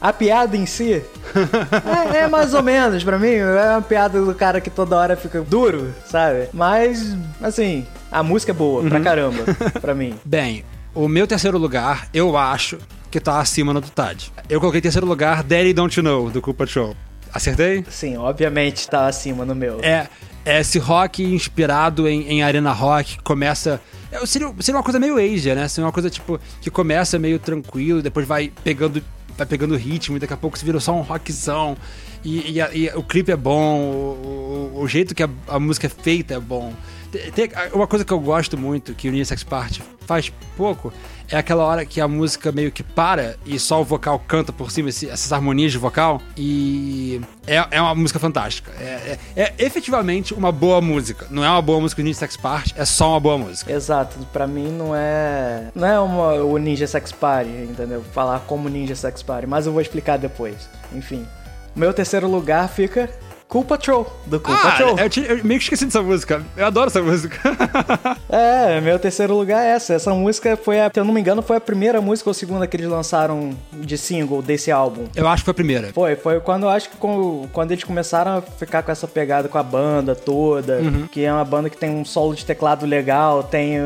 A 0.00 0.12
piada 0.14 0.56
em 0.56 0.64
si 0.66 0.94
é, 2.12 2.16
é 2.20 2.26
mais 2.26 2.54
ou 2.54 2.62
menos 2.62 3.04
pra 3.04 3.18
mim. 3.18 3.34
É 3.34 3.70
uma 3.72 3.82
piada 3.82 4.20
do 4.20 4.34
cara 4.34 4.60
que 4.60 4.70
toda 4.70 4.96
hora 4.96 5.14
fica 5.16 5.40
duro, 5.42 5.94
sabe? 6.06 6.48
Mas, 6.54 7.14
assim, 7.42 7.86
a 8.10 8.22
música 8.22 8.52
é 8.52 8.54
boa 8.54 8.82
Uhum. 8.82 8.88
pra 8.88 9.00
caramba, 9.00 9.44
pra 9.80 9.94
mim. 9.94 10.14
Bem, 10.24 10.64
o 10.94 11.08
meu 11.08 11.26
terceiro 11.26 11.58
lugar, 11.58 12.08
eu 12.12 12.36
acho 12.36 12.78
que 13.10 13.18
tá 13.20 13.40
acima 13.40 13.72
do 13.74 13.80
Tad. 13.82 14.30
Eu 14.48 14.60
coloquei 14.60 14.80
terceiro 14.80 15.06
lugar 15.06 15.42
Daddy 15.42 15.72
Don't 15.72 15.98
You 15.98 16.02
Know, 16.04 16.30
do 16.30 16.40
Culpa 16.40 16.66
Show. 16.66 16.94
Acertei? 17.32 17.84
Sim, 17.88 18.16
obviamente 18.16 18.88
tá 18.88 19.06
acima 19.06 19.44
no 19.44 19.54
meu. 19.54 19.78
É, 19.82 20.08
é 20.44 20.60
esse 20.60 20.78
rock 20.78 21.22
inspirado 21.22 22.08
em, 22.08 22.22
em 22.28 22.42
arena 22.42 22.72
rock 22.72 23.18
começa. 23.22 23.80
é, 24.10 24.24
seria, 24.26 24.52
seria 24.60 24.76
uma 24.78 24.82
coisa 24.84 24.98
meio 24.98 25.16
Asia, 25.16 25.54
né? 25.54 25.68
Seria 25.68 25.86
uma 25.86 25.92
coisa 25.92 26.10
tipo 26.10 26.40
que 26.60 26.70
começa 26.70 27.18
meio 27.18 27.38
tranquilo, 27.38 28.02
depois 28.02 28.26
vai 28.26 28.52
pegando 28.64 29.02
vai 29.36 29.46
pegando 29.46 29.74
ritmo 29.76 30.16
e 30.16 30.20
daqui 30.20 30.34
a 30.34 30.36
pouco 30.36 30.58
se 30.58 30.64
vira 30.64 30.78
só 30.80 30.92
um 30.92 31.00
rockzão. 31.02 31.76
E, 32.22 32.58
e, 32.58 32.78
e 32.84 32.88
o 32.94 33.02
clipe 33.02 33.32
é 33.32 33.36
bom, 33.36 33.78
o, 33.80 34.72
o- 34.76 34.82
o 34.82 34.88
jeito 34.88 35.14
que 35.14 35.22
a, 35.22 35.28
a 35.48 35.58
música 35.58 35.86
é 35.86 35.90
feita 35.90 36.34
é 36.34 36.40
bom. 36.40 36.74
Tem- 37.34 37.50
uma 37.72 37.86
coisa 37.86 38.04
que 38.04 38.12
eu 38.12 38.20
gosto 38.20 38.56
muito, 38.56 38.94
que 38.94 39.08
o 39.08 39.12
Nina 39.12 39.24
Sex 39.24 39.42
Party 39.42 39.82
faz 40.06 40.32
pouco, 40.56 40.92
é 41.28 41.36
aquela 41.36 41.64
hora 41.64 41.84
que 41.84 42.00
a 42.00 42.08
música 42.08 42.50
meio 42.50 42.72
que 42.72 42.82
para 42.82 43.36
e 43.46 43.58
só 43.58 43.80
o 43.80 43.84
vocal 43.84 44.18
canta 44.26 44.52
por 44.52 44.70
cima, 44.70 44.88
esse- 44.88 45.08
essas 45.08 45.32
harmonias 45.32 45.70
de 45.72 45.78
vocal. 45.78 46.20
E 46.36 47.20
é, 47.46 47.64
é 47.70 47.80
uma 47.80 47.94
música 47.94 48.18
fantástica. 48.18 48.72
É, 48.80 49.18
é- 49.36 49.42
é 49.42 49.54
efetivamente 49.58 50.34
uma 50.34 50.50
boa 50.52 50.80
música. 50.80 51.26
Não 51.30 51.44
é 51.44 51.50
uma 51.50 51.62
boa 51.62 51.80
música 51.80 52.00
do 52.02 52.04
Nina 52.04 52.14
Sex 52.16 52.36
Party, 52.36 52.74
é 52.76 52.84
só 52.84 53.10
uma 53.10 53.20
boa 53.20 53.38
música. 53.38 53.72
Exato, 53.72 54.16
pra 54.32 54.46
mim 54.46 54.68
não 54.70 54.94
é. 54.94 55.68
Não 55.74 55.86
é 55.88 55.98
uma, 56.00 56.32
o 56.34 56.58
Ninja 56.58 56.86
Sex 56.86 57.12
Party, 57.12 57.50
entendeu? 57.50 58.04
Falar 58.12 58.40
como 58.40 58.68
Ninja 58.68 58.94
Sex 58.96 59.22
Party, 59.22 59.46
mas 59.46 59.66
eu 59.66 59.72
vou 59.72 59.80
explicar 59.80 60.16
depois. 60.16 60.68
Enfim. 60.92 61.24
Meu 61.74 61.92
terceiro 61.94 62.28
lugar 62.28 62.68
fica 62.68 63.08
Cool 63.50 63.64
Patrol, 63.64 64.06
do 64.26 64.40
Cool 64.40 64.54
Ah, 64.54 64.58
Patrol. 64.70 64.98
eu, 64.98 65.10
tinha- 65.10 65.26
eu 65.26 65.44
meio 65.44 65.58
que 65.60 65.64
esqueci 65.64 65.84
dessa 65.84 66.00
música. 66.00 66.42
Eu 66.56 66.64
adoro 66.66 66.86
essa 66.86 67.02
música. 67.02 67.38
É, 68.32 68.80
meu 68.80 68.96
terceiro 68.98 69.34
lugar 69.36 69.64
é 69.64 69.70
essa. 69.70 69.94
Essa 69.94 70.14
música 70.14 70.56
foi, 70.56 70.80
a, 70.80 70.88
se 70.92 71.00
eu 71.00 71.04
não 71.04 71.12
me 71.12 71.20
engano, 71.20 71.42
foi 71.42 71.56
a 71.56 71.60
primeira 71.60 72.00
música 72.00 72.30
ou 72.30 72.34
segunda 72.34 72.64
que 72.66 72.76
eles 72.76 72.88
lançaram 72.88 73.50
de 73.72 73.98
single 73.98 74.40
desse 74.40 74.70
álbum. 74.70 75.04
eu 75.16 75.26
acho 75.26 75.42
que 75.42 75.46
foi 75.46 75.50
a 75.52 75.54
primeira. 75.54 75.92
Foi, 75.92 76.14
foi 76.16 76.38
quando 76.40 76.62
eu 76.64 76.68
acho 76.68 76.88
que 76.90 76.96
quando 77.52 77.72
eles 77.72 77.82
começaram 77.84 78.38
a 78.38 78.42
ficar 78.42 78.82
com 78.84 78.92
essa 78.92 79.08
pegada 79.08 79.48
com 79.48 79.58
a 79.58 79.62
banda 79.62 80.14
toda, 80.14 80.76
Uhum. 80.80 81.08
que 81.10 81.24
é 81.24 81.32
uma 81.32 81.44
banda 81.44 81.68
que 81.68 81.76
tem 81.76 81.90
um 81.90 82.04
solo 82.04 82.34
de 82.34 82.44
teclado 82.46 82.86
legal, 82.86 83.42
tem 83.42 83.76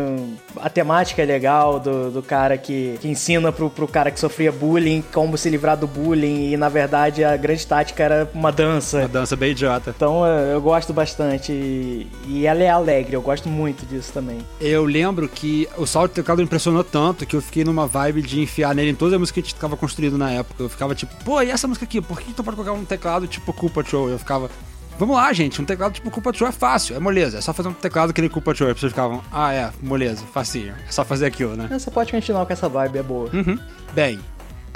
a 0.60 0.68
temática 0.68 1.22
é 1.22 1.24
legal 1.24 1.80
do, 1.80 2.10
do 2.10 2.22
cara 2.22 2.58
que, 2.58 2.98
que 3.00 3.08
ensina 3.08 3.50
pro, 3.50 3.70
pro 3.70 3.88
cara 3.88 4.10
que 4.10 4.20
sofria 4.20 4.52
bullying 4.52 5.02
como 5.12 5.38
se 5.38 5.48
livrar 5.48 5.76
do 5.76 5.86
bullying 5.86 6.50
e 6.52 6.56
na 6.56 6.68
verdade 6.68 7.24
a 7.24 7.34
grande 7.36 7.66
tática 7.66 8.02
era 8.02 8.30
uma 8.34 8.52
dança. 8.52 8.98
Uma 8.98 9.08
dança 9.08 9.34
bem 9.36 9.53
idiota. 9.54 9.92
Então 9.96 10.26
é, 10.26 10.54
eu 10.54 10.60
gosto 10.60 10.92
bastante 10.92 11.52
e, 11.52 12.06
e 12.26 12.46
ela 12.46 12.62
é 12.62 12.68
alegre, 12.68 13.14
eu 13.16 13.22
gosto 13.22 13.48
muito 13.48 13.86
disso 13.86 14.12
também. 14.12 14.38
Eu 14.60 14.84
lembro 14.84 15.28
que 15.28 15.68
o 15.76 15.86
salto 15.86 16.10
de 16.10 16.16
teclado 16.16 16.38
me 16.38 16.44
impressionou 16.44 16.84
tanto 16.84 17.24
que 17.24 17.34
eu 17.34 17.42
fiquei 17.42 17.64
numa 17.64 17.86
vibe 17.86 18.22
de 18.22 18.40
enfiar 18.40 18.74
nele 18.74 18.90
em 18.90 18.94
todas 18.94 19.14
as 19.14 19.20
músicas 19.20 19.34
que 19.34 19.40
a 19.40 19.50
gente 19.50 19.60
tava 19.60 19.76
construindo 19.76 20.18
na 20.18 20.30
época. 20.30 20.62
Eu 20.62 20.68
ficava 20.68 20.94
tipo, 20.94 21.14
pô, 21.24 21.40
e 21.40 21.50
essa 21.50 21.66
música 21.66 21.84
aqui? 21.84 22.00
Por 22.00 22.20
que 22.20 22.32
tu 22.32 22.44
pode 22.44 22.56
colocar 22.56 22.72
um 22.72 22.84
teclado 22.84 23.26
tipo 23.26 23.52
Cool 23.52 23.70
Patrol? 23.70 24.08
Eu 24.08 24.18
ficava, 24.18 24.50
vamos 24.98 25.16
lá, 25.16 25.32
gente, 25.32 25.60
um 25.60 25.64
teclado 25.64 25.92
tipo 25.92 26.10
Cool 26.10 26.22
Patrol 26.22 26.48
é 26.48 26.52
fácil, 26.52 26.96
é 26.96 26.98
moleza. 26.98 27.38
É 27.38 27.40
só 27.40 27.52
fazer 27.52 27.68
um 27.68 27.72
teclado 27.72 28.12
que 28.12 28.20
nem 28.20 28.30
Cool 28.30 28.42
Patrol. 28.42 28.68
As 28.68 28.74
pessoas 28.74 28.92
ficavam, 28.92 29.22
ah, 29.32 29.52
é, 29.52 29.70
moleza, 29.82 30.24
facinho. 30.32 30.74
É 30.86 30.90
só 30.90 31.04
fazer 31.04 31.26
aquilo, 31.26 31.56
né? 31.56 31.68
Você 31.70 31.90
pode 31.90 32.12
continuar 32.12 32.46
com 32.46 32.52
essa 32.52 32.68
vibe, 32.68 32.98
é 32.98 33.02
boa. 33.02 33.30
Uhum. 33.32 33.58
Bem, 33.92 34.20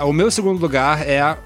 o 0.00 0.12
meu 0.12 0.30
segundo 0.30 0.60
lugar 0.60 1.06
é 1.06 1.36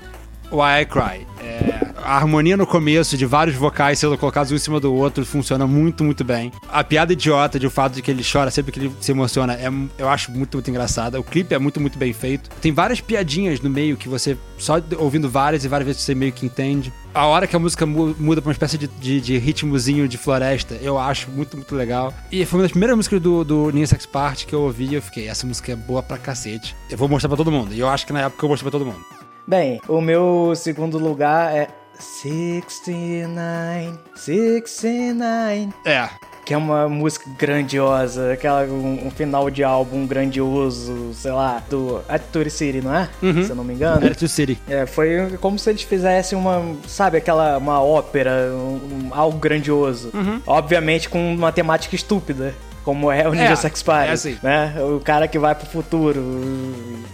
Why 0.53 0.83
I 0.83 0.87
Cry. 0.87 1.27
É, 1.41 1.91
a 2.05 2.17
harmonia 2.17 2.57
no 2.57 2.67
começo 2.67 3.17
de 3.17 3.25
vários 3.27 3.57
vocais 3.57 3.99
sendo 3.99 4.17
colocados 4.19 4.53
um 4.53 4.55
em 4.55 4.59
cima 4.59 4.79
do 4.79 4.93
outro 4.95 5.25
funciona 5.25 5.67
muito, 5.67 6.05
muito 6.05 6.23
bem. 6.25 6.53
A 6.71 6.85
piada 6.85 7.13
idiota 7.13 7.59
de 7.59 7.67
o 7.67 7.71
fato 7.71 7.95
de 7.95 8.03
que 8.03 8.11
ele 8.11 8.23
chora 8.25 8.51
sempre 8.51 8.71
que 8.73 8.79
ele 8.79 8.93
se 9.01 9.11
emociona 9.13 9.55
é, 9.55 9.69
eu 9.99 10.09
acho 10.09 10.31
muito, 10.31 10.57
muito 10.57 10.71
engraçada. 10.71 11.19
O 11.19 11.25
clipe 11.25 11.55
é 11.55 11.59
muito, 11.59 11.81
muito 11.81 11.99
bem 11.99 12.13
feito. 12.13 12.51
Tem 12.61 12.71
várias 12.73 13.01
piadinhas 13.01 13.61
no 13.61 13.71
meio 13.71 13.97
que 13.97 14.09
você, 14.09 14.37
só 14.59 14.75
ouvindo 14.99 15.29
várias 15.29 15.65
e 15.65 15.69
várias 15.69 15.87
vezes 15.87 16.03
você 16.03 16.15
meio 16.15 16.33
que 16.33 16.45
entende. 16.47 16.93
A 17.15 17.27
hora 17.27 17.47
que 17.47 17.55
a 17.55 17.59
música 17.59 17.85
mu- 17.85 18.15
muda 18.19 18.41
pra 18.41 18.49
uma 18.49 18.53
espécie 18.53 18.79
de, 18.79 18.87
de, 18.87 19.21
de 19.21 19.39
ritmozinho 19.39 20.07
de 20.09 20.17
floresta, 20.17 20.75
eu 20.81 20.99
acho 20.99 21.31
muito, 21.31 21.57
muito 21.57 21.75
legal. 21.75 22.13
E 22.31 22.45
foi 22.47 22.59
uma 22.59 22.63
das 22.65 22.73
primeiras 22.73 22.97
músicas 22.97 23.21
do, 23.21 23.45
do 23.45 23.71
Ninja 23.71 23.89
Sex 23.89 24.07
Party 24.07 24.47
que 24.47 24.55
eu 24.55 24.63
ouvi 24.63 24.87
e 24.87 24.95
eu 24.95 25.03
fiquei, 25.03 25.29
essa 25.29 25.47
música 25.47 25.73
é 25.73 25.77
boa 25.77 26.03
pra 26.03 26.17
cacete. 26.19 26.75
Eu 26.91 26.97
vou 26.97 27.09
mostrar 27.09 27.29
pra 27.29 27.37
todo 27.37 27.51
mundo. 27.53 27.75
E 27.75 27.81
eu 27.81 27.89
acho 27.89 28.07
que 28.07 28.13
na 28.13 28.23
época 28.23 28.45
eu 28.45 28.49
mostrei 28.49 28.71
pra 28.71 28.79
todo 28.79 28.87
mundo. 28.87 29.05
Bem, 29.47 29.81
o 29.89 30.01
meu 30.01 30.53
segundo 30.57 30.99
lugar 30.99 31.55
é 31.55 31.69
69, 31.99 33.99
69, 34.15 35.69
É, 35.85 36.09
que 36.45 36.55
é 36.55 36.57
uma 36.57 36.89
música 36.89 37.29
grandiosa, 37.39 38.33
aquela 38.33 38.63
um, 38.65 39.07
um 39.07 39.11
final 39.11 39.51
de 39.51 39.63
álbum 39.63 40.07
grandioso, 40.07 41.13
sei 41.15 41.33
lá, 41.33 41.63
do 41.69 42.01
Attitude 42.09 42.51
City, 42.51 42.81
não 42.81 42.95
é? 42.95 43.09
Uhum. 43.23 43.45
Se 43.45 43.51
eu 43.51 43.57
não 43.57 43.65
me 43.65 43.75
engano. 43.75 44.07
Attitude 44.07 44.29
City. 44.31 44.59
É, 44.69 44.87
foi 44.87 45.37
como 45.41 45.59
se 45.59 45.71
eles 45.71 45.83
fizessem 45.83 46.37
uma, 46.39 46.63
sabe, 46.87 47.19
aquela 47.19 47.59
uma 47.59 47.81
ópera, 47.83 48.51
um- 48.53 49.09
um- 49.09 49.11
algo 49.13 49.39
grandioso. 49.39 50.11
Uhum. 50.15 50.41
Obviamente 50.47 51.09
com 51.09 51.35
uma 51.35 51.53
temática 51.53 51.95
estúpida. 51.95 52.55
Como 52.85 53.13
é 53.13 53.29
o 53.29 53.33
Ninja 53.33 53.53
É, 53.53 53.57
Sex 53.57 53.83
Party, 53.83 54.11
é 54.11 54.13
assim. 54.13 54.39
né? 54.43 54.75
O 54.81 54.99
cara 54.99 55.29
que 55.29 55.39
vai 55.39 55.55
pro 55.55 55.67
futuro, 55.67 56.21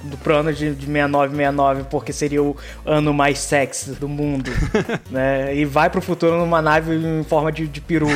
do 0.05 0.17
pro 0.23 0.37
ano 0.37 0.53
de, 0.53 0.75
de 0.75 0.87
6969, 0.87 1.85
porque 1.91 2.13
seria 2.13 2.43
o 2.43 2.57
ano 2.87 3.13
mais 3.13 3.39
sexy 3.39 3.93
do 3.93 4.09
mundo, 4.09 4.51
né? 5.11 5.55
E 5.55 5.65
vai 5.65 5.91
pro 5.91 6.01
futuro 6.01 6.39
numa 6.39 6.63
nave 6.63 6.95
em 6.95 7.23
forma 7.25 7.53
de, 7.53 7.67
de 7.67 7.81
peru, 7.81 8.09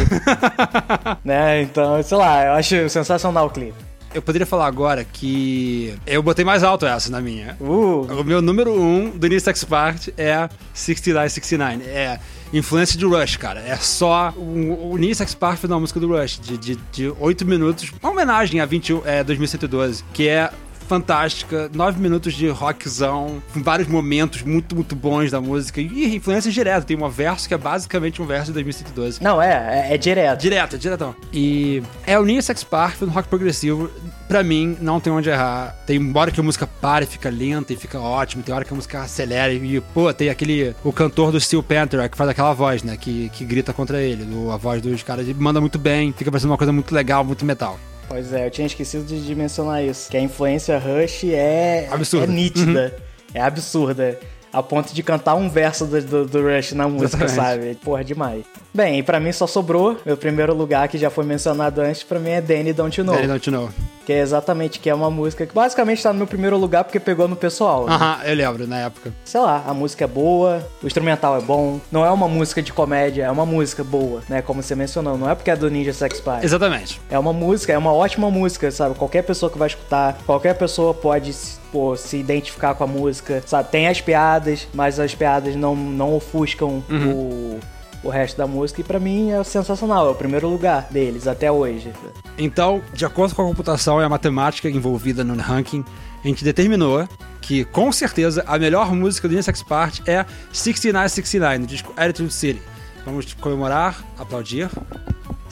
né? 1.25 1.63
Então, 1.63 2.03
sei 2.03 2.17
lá, 2.17 2.47
eu 2.47 2.53
acho 2.53 2.89
sensacional 2.89 3.47
o 3.47 3.51
clipe. 3.51 3.92
Eu 4.15 4.21
poderia 4.21 4.47
falar 4.47 4.67
agora 4.67 5.05
que 5.05 5.95
eu 6.07 6.23
botei 6.23 6.45
mais 6.45 6.63
alto 6.63 6.85
essa 6.87 7.11
na 7.11 7.21
minha. 7.21 7.57
Uh, 7.61 8.21
O 8.21 8.25
meu 8.25 8.43
número 8.43 8.73
um 8.73 9.11
do 9.11 9.27
Ninja 9.27 9.41
Sex 9.41 9.65
Party 9.65 10.13
é 10.19 10.49
6969. 10.75 11.85
É 11.89 12.21
influência 12.53 12.99
de 12.99 13.07
Rush, 13.07 13.37
cara. 13.37 13.61
É 13.61 13.77
só. 13.77 14.33
O, 14.37 14.93
o 14.93 14.97
Ninja 14.99 15.17
Sex 15.17 15.35
Party 15.35 15.61
foi 15.61 15.71
uma 15.71 15.81
música 15.81 15.99
do 15.99 16.09
Rush, 16.09 16.39
de, 16.41 16.59
de, 16.59 16.77
de 16.93 17.13
8 17.19 17.47
minutos. 17.47 17.91
Uma 18.03 18.13
homenagem 18.13 18.61
a 18.61 18.67
21, 18.67 19.03
é, 19.05 19.25
2112, 19.25 20.05
que 20.13 20.29
é 20.29 20.51
fantástica, 20.93 21.71
9 21.73 21.99
minutos 21.99 22.35
de 22.35 22.49
rockzão, 22.49 23.43
vários 23.55 23.89
momentos 23.89 24.43
muito, 24.43 24.75
muito 24.75 24.95
bons 24.95 25.31
da 25.31 25.41
música. 25.41 25.81
E 25.81 26.17
influência 26.17 26.53
direta. 26.53 26.83
Tem 26.83 27.03
um 27.03 27.09
verso 27.09 27.49
que 27.49 27.55
é 27.55 27.57
basicamente 27.57 28.21
um 28.21 28.27
verso 28.27 28.53
de 28.53 28.63
2112. 28.63 29.23
não, 29.23 29.41
é, 29.41 29.89
é, 29.89 29.95
é 29.95 29.97
direto. 29.97 30.39
Direto, 30.39 30.77
diretão. 30.77 31.15
E 31.33 31.83
é 32.07 32.19
o 32.19 32.25
Ninja 32.27 32.43
Sex 32.43 32.63
Park 32.63 33.01
no 33.01 33.09
rock 33.09 33.27
progressivo. 33.27 33.91
Pra 34.29 34.43
mim, 34.43 34.77
não 34.83 35.01
tem 35.01 35.11
onde 35.11 35.31
errar. 35.31 35.75
Tem 35.87 36.13
hora 36.15 36.31
que 36.31 36.41
a 36.41 36.43
música 36.43 36.67
para 36.67 37.05
e 37.05 37.07
fica 37.07 37.31
lenta 37.31 37.73
e 37.73 37.77
fica 37.77 37.99
ótimo. 37.99 38.43
Tem 38.43 38.55
hora 38.55 38.65
que 38.65 38.73
a 38.73 38.77
música 38.77 39.01
acelera 39.01 39.51
e, 39.51 39.81
pô, 39.95 40.13
tem 40.13 40.29
aquele... 40.29 40.77
O 40.85 40.93
cantor 40.93 41.33
do 41.33 41.41
Steel 41.41 41.63
Panther, 41.63 42.07
que 42.11 42.17
faz 42.19 42.29
aquela 42.29 42.53
voz, 42.53 42.83
né? 42.83 42.99
Que, 42.99 43.31
que 43.31 43.47
grita 43.47 43.73
contra 43.73 44.03
ele. 44.03 44.27
a 44.53 44.57
voz 44.59 44.83
dos 44.83 45.03
caras. 45.03 45.27
Ele 45.27 45.39
manda 45.41 45.59
muito 45.59 45.79
bem. 45.79 46.13
Fica 46.13 46.31
parecendo 46.31 46.53
uma 46.53 46.59
coisa 46.59 46.73
muito 46.73 46.95
legal, 46.95 47.25
muito 47.25 47.47
metal. 47.47 47.79
Pois 48.09 48.33
é, 48.33 48.47
eu 48.47 48.51
tinha 48.51 48.67
esquecido 48.67 49.05
de, 49.05 49.25
de 49.25 49.35
mencionar 49.35 49.83
isso. 49.85 50.11
Que 50.11 50.17
a 50.17 50.21
influência 50.21 50.79
Rush 50.79 51.25
é, 51.25 51.89
Absurda. 51.91 52.27
Uhum. 52.27 52.33
é 52.33 52.35
nítida. 52.37 52.97
É 53.35 53.41
absurda. 53.41 54.19
A 54.53 54.63
ponto 54.63 54.93
de 54.93 55.03
cantar 55.03 55.35
um 55.35 55.49
verso 55.49 55.87
do, 55.87 56.03
do, 56.03 56.25
do 56.27 56.43
Rush 56.43 56.73
na 56.73 56.87
música, 56.87 57.25
Exatamente. 57.25 57.65
sabe? 57.65 57.75
Porra, 57.83 58.05
demais. 58.05 58.45
Bem, 58.75 58.99
e 58.99 59.03
pra 59.03 59.19
mim 59.19 59.33
só 59.33 59.47
sobrou, 59.47 59.99
meu 60.05 60.15
primeiro 60.15 60.53
lugar 60.53 60.89
que 60.89 60.99
já 60.99 61.09
foi 61.09 61.25
mencionado 61.25 61.81
antes, 61.81 62.03
pra 62.03 62.19
mim 62.19 62.29
é 62.31 62.41
Danny 62.43 62.75
Don't 62.75 63.01
You 63.01 63.07
Know. 63.07 63.15
Ele 63.17 63.29
don't 63.29 63.51
know. 63.51 63.71
Que 64.05 64.13
é 64.13 64.19
exatamente, 64.19 64.81
que 64.81 64.91
é 64.91 64.95
uma 64.95 65.11
música 65.11 65.47
que 65.47 65.55
basicamente 65.55 66.03
tá 66.03 66.13
no 66.13 66.19
meu 66.19 66.27
primeiro 66.27 66.57
lugar 66.57 66.83
porque 66.83 66.99
pegou 66.99 67.29
no 67.29 67.37
pessoal. 67.37 67.87
né? 67.87 67.93
Aham, 67.95 68.19
eu 68.25 68.35
lembro, 68.35 68.67
na 68.67 68.79
época. 68.81 69.13
Sei 69.25 69.41
lá, 69.41 69.63
a 69.67 69.73
música 69.73 70.05
é 70.05 70.07
boa, 70.09 70.67
o 70.83 70.87
instrumental 70.87 71.37
é 71.37 71.41
bom, 71.41 71.79
não 71.91 72.05
é 72.05 72.11
uma 72.11 72.27
música 72.27 72.61
de 72.61 72.73
comédia, 72.73 73.25
é 73.25 73.31
uma 73.31 73.47
música 73.47 73.85
boa, 73.85 74.21
né? 74.29 74.43
Como 74.43 74.61
você 74.63 74.75
mencionou, 74.75 75.17
não 75.17 75.31
é 75.31 75.35
porque 75.37 75.51
é 75.53 75.57
do 75.57 75.71
Ninja 75.71 75.93
Sex 75.93 76.21
Party. 76.21 76.45
Exatamente. 76.45 77.01
É 77.09 77.17
uma 77.19 77.33
música, 77.33 77.73
é 77.73 77.79
uma 77.79 77.93
ótima 77.93 78.29
música, 78.31 78.71
sabe? 78.73 78.97
Qualquer 78.97 79.23
pessoa 79.23 79.51
que 79.51 79.57
vai 79.59 79.69
escutar, 79.69 80.19
qualquer 80.27 80.55
pessoa 80.57 80.93
pode 80.93 81.33
se- 81.33 81.59
pô, 81.71 81.97
se 81.97 82.17
identificar 82.17 82.75
com 82.75 82.83
a 82.85 82.87
música, 82.89 83.43
sabe? 83.47 83.69
Tem 83.71 83.87
as 83.87 84.01
piadas, 84.01 84.67
mas 84.75 84.99
as 84.99 85.15
piadas 85.15 85.55
não, 85.55 85.75
não 85.77 86.15
ofuscam 86.15 86.83
o, 86.91 87.61
o 88.03 88.09
resto 88.09 88.37
da 88.37 88.47
música. 88.47 88.81
E 88.81 88.85
pra 88.85 88.99
mim 88.99 89.31
é 89.31 89.43
sensacional, 89.45 90.09
é 90.09 90.11
o 90.11 90.15
primeiro 90.15 90.49
lugar 90.49 90.89
deles 90.91 91.27
até 91.27 91.51
hoje. 91.51 91.93
Então, 92.37 92.83
de 92.93 93.05
acordo 93.05 93.35
com 93.35 93.43
a 93.43 93.45
computação 93.45 94.01
e 94.01 94.05
a 94.05 94.09
matemática 94.09 94.69
envolvida 94.69 95.23
no 95.23 95.35
ranking, 95.41 95.85
a 96.23 96.27
gente 96.27 96.45
determinou 96.45 97.09
que, 97.41 97.65
com 97.65 97.91
certeza, 97.91 98.45
a 98.47 98.59
melhor 98.59 98.95
música 98.95 99.27
do 99.27 99.33
Ninja 99.33 99.43
Sex 99.43 99.63
Party 99.63 100.03
é 100.07 100.25
6969, 100.53 101.59
do 101.59 101.67
disco 101.67 101.93
Attitude 101.97 102.33
City. 102.33 102.63
Vamos 103.05 103.33
comemorar, 103.35 104.05
aplaudir. 104.17 104.71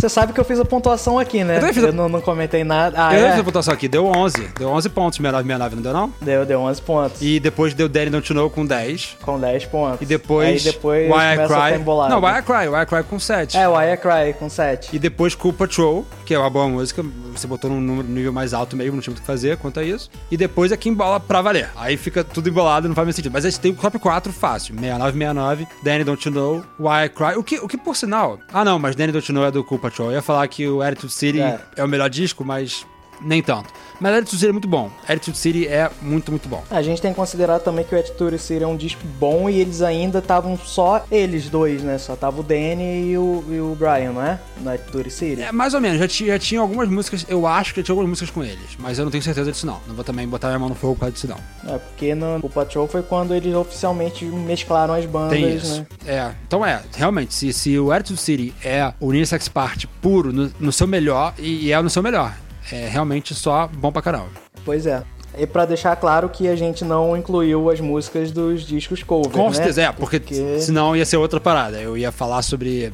Você 0.01 0.09
sabe 0.09 0.33
que 0.33 0.41
eu 0.41 0.45
fiz 0.45 0.59
a 0.59 0.65
pontuação 0.65 1.19
aqui, 1.19 1.45
né? 1.45 1.57
Eu 1.57 1.61
também 1.61 1.75
fiz 1.75 1.85
a- 1.85 1.93
não, 1.93 2.09
não 2.09 2.21
comentei 2.23 2.65
nada. 2.65 2.97
Ah, 3.07 3.15
eu 3.15 3.27
é? 3.27 3.31
fiz 3.33 3.41
a 3.41 3.45
pontuação 3.45 3.75
aqui, 3.75 3.87
deu 3.87 4.07
11. 4.07 4.49
Deu 4.59 4.71
11 4.71 4.89
pontos, 4.89 5.19
6969, 5.19 5.77
não 5.77 5.83
deu 5.83 5.93
não? 5.93 6.13
Deu, 6.23 6.47
deu 6.47 6.61
11 6.61 6.81
pontos. 6.81 7.21
E 7.21 7.39
depois 7.39 7.75
deu 7.75 7.87
Danny 7.87 8.09
Don't 8.11 8.33
Know 8.33 8.49
com 8.49 8.65
10. 8.65 9.19
Com 9.21 9.39
10 9.39 9.67
pontos. 9.67 10.01
E 10.01 10.07
depois, 10.07 10.67
Aí 10.67 10.73
depois 10.73 11.07
Why 11.07 11.35
I 11.35 11.47
Cry. 11.47 11.85
Não, 12.09 12.19
Why 12.21 12.39
I 12.39 12.43
Cry, 12.43 12.69
Why 12.69 12.83
I 12.83 12.87
Cry 12.87 13.03
com 13.05 13.19
7. 13.21 13.57
É, 13.59 13.69
Why 13.69 13.93
I 13.93 13.97
Cry 13.99 14.33
com 14.39 14.49
7. 14.49 14.89
E 14.97 14.99
depois 14.99 15.35
Cool 15.35 15.53
Patrol, 15.53 16.07
que 16.25 16.33
é 16.33 16.39
uma 16.39 16.49
boa 16.49 16.67
música, 16.67 17.05
você 17.37 17.47
botou 17.47 17.71
num 17.71 17.81
número- 17.81 18.09
nível 18.09 18.33
mais 18.33 18.55
alto 18.55 18.75
mesmo, 18.77 18.95
não 18.95 19.03
tinha 19.03 19.11
muito 19.13 19.19
o 19.19 19.23
que 19.23 19.27
fazer 19.27 19.59
quanto 19.59 19.81
a 19.81 19.85
isso. 19.85 20.09
E 20.31 20.37
depois 20.39 20.73
aqui 20.73 20.89
embola 20.89 21.21
pra 21.21 21.43
valer. 21.43 21.69
Aí 21.77 21.99
fica 21.99 22.25
tudo 22.25 22.49
embolado, 22.49 22.89
não 22.89 22.95
faz 22.95 23.05
mais 23.07 23.17
sentido. 23.17 23.33
Mas 23.33 23.45
a 23.45 23.51
gente 23.51 23.61
tem 23.61 23.73
o 23.73 23.75
top 23.75 23.99
4 23.99 24.33
fácil: 24.33 24.75
6969, 24.81 25.67
Danny 25.83 26.05
Don't 26.05 26.27
You 26.27 26.35
Know, 26.35 26.65
Why 26.79 27.05
I 27.05 27.09
Cry. 27.11 27.37
O 27.37 27.45
que, 27.45 27.59
o 27.59 27.69
que 27.69 27.77
por 27.77 27.95
sinal. 27.95 28.39
Ah, 28.51 28.65
não, 28.65 28.79
mas 28.79 28.97
Danny 28.97 29.13
Don't 29.13 29.31
Know 29.31 29.45
é 29.45 29.51
do 29.51 29.63
Cool 29.63 29.79
Patrol. 29.79 29.90
Eu 29.99 30.13
ia 30.13 30.23
falar 30.23 30.47
que 30.49 30.67
o 30.69 30.83
Attitude 30.83 31.13
City 31.13 31.41
é, 31.41 31.61
É. 31.77 31.85
o 31.85 31.89
melhor 31.89 32.09
disco, 32.09 32.45
mas 32.45 32.87
nem 33.23 33.43
tanto. 33.43 33.69
Mas 34.01 34.15
Attitude 34.15 34.39
City 34.39 34.49
é 34.49 34.53
muito 34.53 34.69
bom. 34.69 34.91
Attitude 35.07 35.37
City 35.37 35.67
é 35.69 35.91
muito, 36.01 36.31
muito 36.31 36.49
bom. 36.49 36.65
A 36.71 36.81
gente 36.81 37.03
tem 37.03 37.11
que 37.13 37.17
considerar 37.17 37.59
também 37.61 37.85
que 37.85 37.95
o 37.95 37.99
Attitude 37.99 38.39
City 38.39 38.65
é 38.65 38.67
um 38.67 38.77
disco 38.77 39.03
bom 39.19 39.49
e 39.51 39.61
eles 39.61 39.83
ainda 39.83 40.21
estavam 40.21 40.57
só 40.57 41.05
eles 41.11 41.51
dois, 41.51 41.83
né? 41.83 41.99
Só 41.99 42.17
tava 42.17 42.41
o 42.41 42.43
Danny 42.43 43.11
e 43.11 43.19
o, 43.19 43.45
e 43.51 43.61
o 43.61 43.77
Brian, 43.79 44.13
não 44.13 44.25
é? 44.25 44.41
No 44.63 44.71
Attitude 44.71 45.11
City. 45.11 45.43
É, 45.43 45.53
mais 45.53 45.75
ou 45.75 45.83
menos. 45.83 45.99
Já 45.99 46.09
tinha, 46.09 46.33
já 46.33 46.39
tinha 46.39 46.61
algumas 46.63 46.89
músicas, 46.89 47.27
eu 47.29 47.47
acho 47.47 47.75
que 47.75 47.81
já 47.81 47.85
tinha 47.85 47.93
algumas 47.93 48.09
músicas 48.09 48.31
com 48.31 48.43
eles, 48.43 48.77
mas 48.79 48.99
eu 48.99 49.05
não 49.05 49.13
tenho 49.13 49.23
certeza 49.23 49.53
disso 49.53 49.67
não. 49.67 49.79
Não 49.87 49.95
vou 49.95 50.05
também 50.05 50.27
botar 50.27 50.49
minha 50.49 50.59
mão 50.59 50.71
no 50.71 50.75
fogo 50.75 50.95
por 50.95 51.01
causa 51.01 51.13
disso 51.13 51.29
não. 51.29 51.75
É, 51.75 51.77
porque 51.79 52.15
no 52.15 52.39
o 52.43 52.49
Patrol 52.49 52.89
foi 52.89 53.03
quando 53.03 53.35
eles 53.35 53.55
oficialmente 53.55 54.25
mesclaram 54.25 54.95
as 54.95 55.05
bandas, 55.05 55.39
Tem 55.39 55.57
isso. 55.57 55.77
né? 55.77 55.87
É, 56.07 56.31
então 56.47 56.65
é, 56.65 56.81
realmente, 56.97 57.35
se, 57.35 57.53
se 57.53 57.79
o 57.79 57.93
Attitude 57.93 58.21
City 58.21 58.55
é 58.65 58.95
o 58.99 59.09
Unisex 59.09 59.47
Party 59.49 59.87
puro, 60.01 60.33
no, 60.33 60.51
no 60.59 60.73
seu 60.73 60.87
melhor, 60.87 61.35
e, 61.39 61.67
e 61.67 61.73
é 61.73 61.83
no 61.83 61.91
seu 61.91 62.03
melhor, 62.03 62.35
é 62.73 62.89
realmente 62.89 63.35
só 63.35 63.69
bom 63.73 63.91
pra 63.93 64.03
caramba. 64.03 64.29
Pois 64.65 64.87
é. 64.87 65.03
E 65.39 65.47
pra 65.47 65.65
deixar 65.65 65.95
claro 65.97 66.29
que 66.29 66.49
a 66.49 66.57
gente 66.57 66.85
não 66.85 67.17
incluiu 67.17 67.71
as 67.71 67.81
músicas 67.81 68.33
dos 68.33 68.63
discos 68.67 69.03
cover, 69.03 69.31
Com 69.31 69.49
né? 69.49 69.55
certeza, 69.55 69.83
é, 69.83 69.93
porque, 69.93 70.21
senão 70.61 70.97
ia 70.97 71.07
ser 71.07 71.17
outra 71.17 71.41
parada. 71.41 71.81
Eu 71.81 71.97
ia 71.97 72.11
falar 72.11 72.43
sobre 72.43 72.93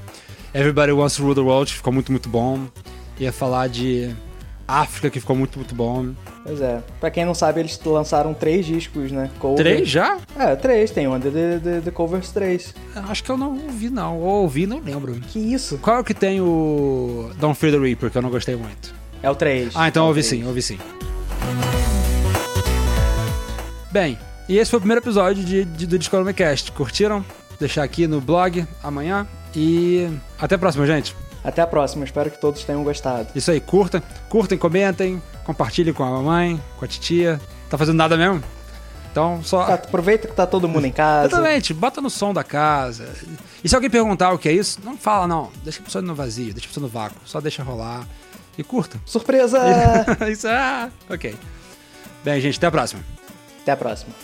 Everybody 0.54 0.92
Wants 0.92 1.16
to 1.16 1.22
Rule 1.22 1.34
the 1.34 1.40
World, 1.40 1.70
que 1.70 1.76
ficou 1.78 1.92
muito, 1.92 2.12
muito 2.12 2.28
bom. 2.28 2.60
Ia 3.18 3.32
falar 3.32 3.68
de 3.68 4.14
África, 4.68 5.08
que 5.08 5.20
ficou 5.20 5.34
muito, 5.34 5.58
muito 5.58 5.74
bom. 5.74 6.08
Pois 6.44 6.60
é. 6.60 6.82
Pra 7.00 7.10
quem 7.10 7.24
não 7.24 7.34
sabe, 7.34 7.60
eles 7.60 7.80
lançaram 7.84 8.34
três 8.34 8.66
discos, 8.66 9.10
né? 9.10 9.30
Cover. 9.38 9.56
Três 9.56 9.88
já? 9.88 10.18
É, 10.38 10.54
três. 10.56 10.90
Tem 10.90 11.06
Under 11.06 11.32
the, 11.32 11.58
the, 11.58 11.80
the 11.80 11.90
Covers 11.90 12.30
3. 12.32 12.74
Eu 12.96 13.02
Acho 13.02 13.24
que 13.24 13.30
eu 13.30 13.36
não 13.36 13.52
ouvi, 13.52 13.88
não. 13.88 14.18
Ou 14.20 14.42
ouvi, 14.42 14.66
não 14.66 14.78
lembro. 14.80 15.14
Que 15.14 15.38
isso? 15.38 15.78
Qual 15.78 15.96
é 15.96 16.00
o 16.00 16.04
que 16.04 16.14
tem 16.14 16.40
o 16.40 17.30
Don't 17.38 17.58
Fear 17.58 17.72
the 17.72 17.78
Reaper, 17.78 18.10
que 18.10 18.18
eu 18.18 18.22
não 18.22 18.30
gostei 18.30 18.56
muito? 18.56 18.94
É 19.22 19.30
o 19.30 19.34
3. 19.34 19.72
Ah, 19.74 19.88
então 19.88 20.04
é 20.04 20.08
ouvi 20.08 20.20
3. 20.22 20.26
sim, 20.26 20.46
ouvi 20.46 20.62
sim. 20.62 20.78
Bem, 23.90 24.18
e 24.48 24.58
esse 24.58 24.70
foi 24.70 24.78
o 24.78 24.80
primeiro 24.80 25.02
episódio 25.02 25.42
de, 25.42 25.64
de, 25.64 25.86
do 25.86 25.98
Discord 25.98 26.32
Cast. 26.34 26.70
Curtiram? 26.72 27.24
Deixar 27.58 27.82
aqui 27.82 28.06
no 28.06 28.20
blog 28.20 28.66
amanhã. 28.82 29.26
E 29.54 30.08
até 30.38 30.54
a 30.54 30.58
próxima, 30.58 30.86
gente. 30.86 31.16
Até 31.42 31.62
a 31.62 31.66
próxima. 31.66 32.04
Espero 32.04 32.30
que 32.30 32.40
todos 32.40 32.62
tenham 32.62 32.84
gostado. 32.84 33.28
Isso 33.34 33.50
aí, 33.50 33.60
curtam, 33.60 34.02
curtem, 34.28 34.58
comentem, 34.58 35.22
compartilhem 35.44 35.94
com 35.94 36.04
a 36.04 36.10
mamãe, 36.10 36.60
com 36.78 36.84
a 36.84 36.88
titia. 36.88 37.40
Tá 37.70 37.78
fazendo 37.78 37.96
nada 37.96 38.16
mesmo? 38.16 38.42
Então, 39.10 39.42
só. 39.42 39.64
Tá, 39.64 39.74
aproveita 39.74 40.28
que 40.28 40.34
tá 40.34 40.46
todo 40.46 40.68
mundo 40.68 40.86
em 40.86 40.92
casa. 40.92 41.28
Exatamente, 41.28 41.72
bota 41.72 42.02
no 42.02 42.10
som 42.10 42.34
da 42.34 42.44
casa. 42.44 43.08
E 43.64 43.68
se 43.68 43.74
alguém 43.74 43.88
perguntar 43.88 44.30
o 44.32 44.38
que 44.38 44.48
é 44.48 44.52
isso, 44.52 44.78
não 44.84 44.96
fala, 44.96 45.26
não. 45.26 45.50
Deixa 45.64 45.80
a 45.80 45.82
pessoa 45.82 46.02
no 46.02 46.14
vazio, 46.14 46.52
deixa 46.52 46.66
a 46.66 46.68
pessoa 46.68 46.82
no 46.82 46.92
vácuo. 46.92 47.16
Só 47.24 47.40
deixa 47.40 47.62
rolar 47.62 48.06
e 48.58 48.64
curta. 48.64 49.00
Surpresa! 49.04 49.58
isso, 50.30 50.48
ah, 50.48 50.90
ok. 51.08 51.36
Bem, 52.24 52.40
gente, 52.40 52.56
até 52.56 52.66
a 52.66 52.70
próxima. 52.70 53.02
Até 53.62 53.72
a 53.72 53.76
próxima. 53.76 54.14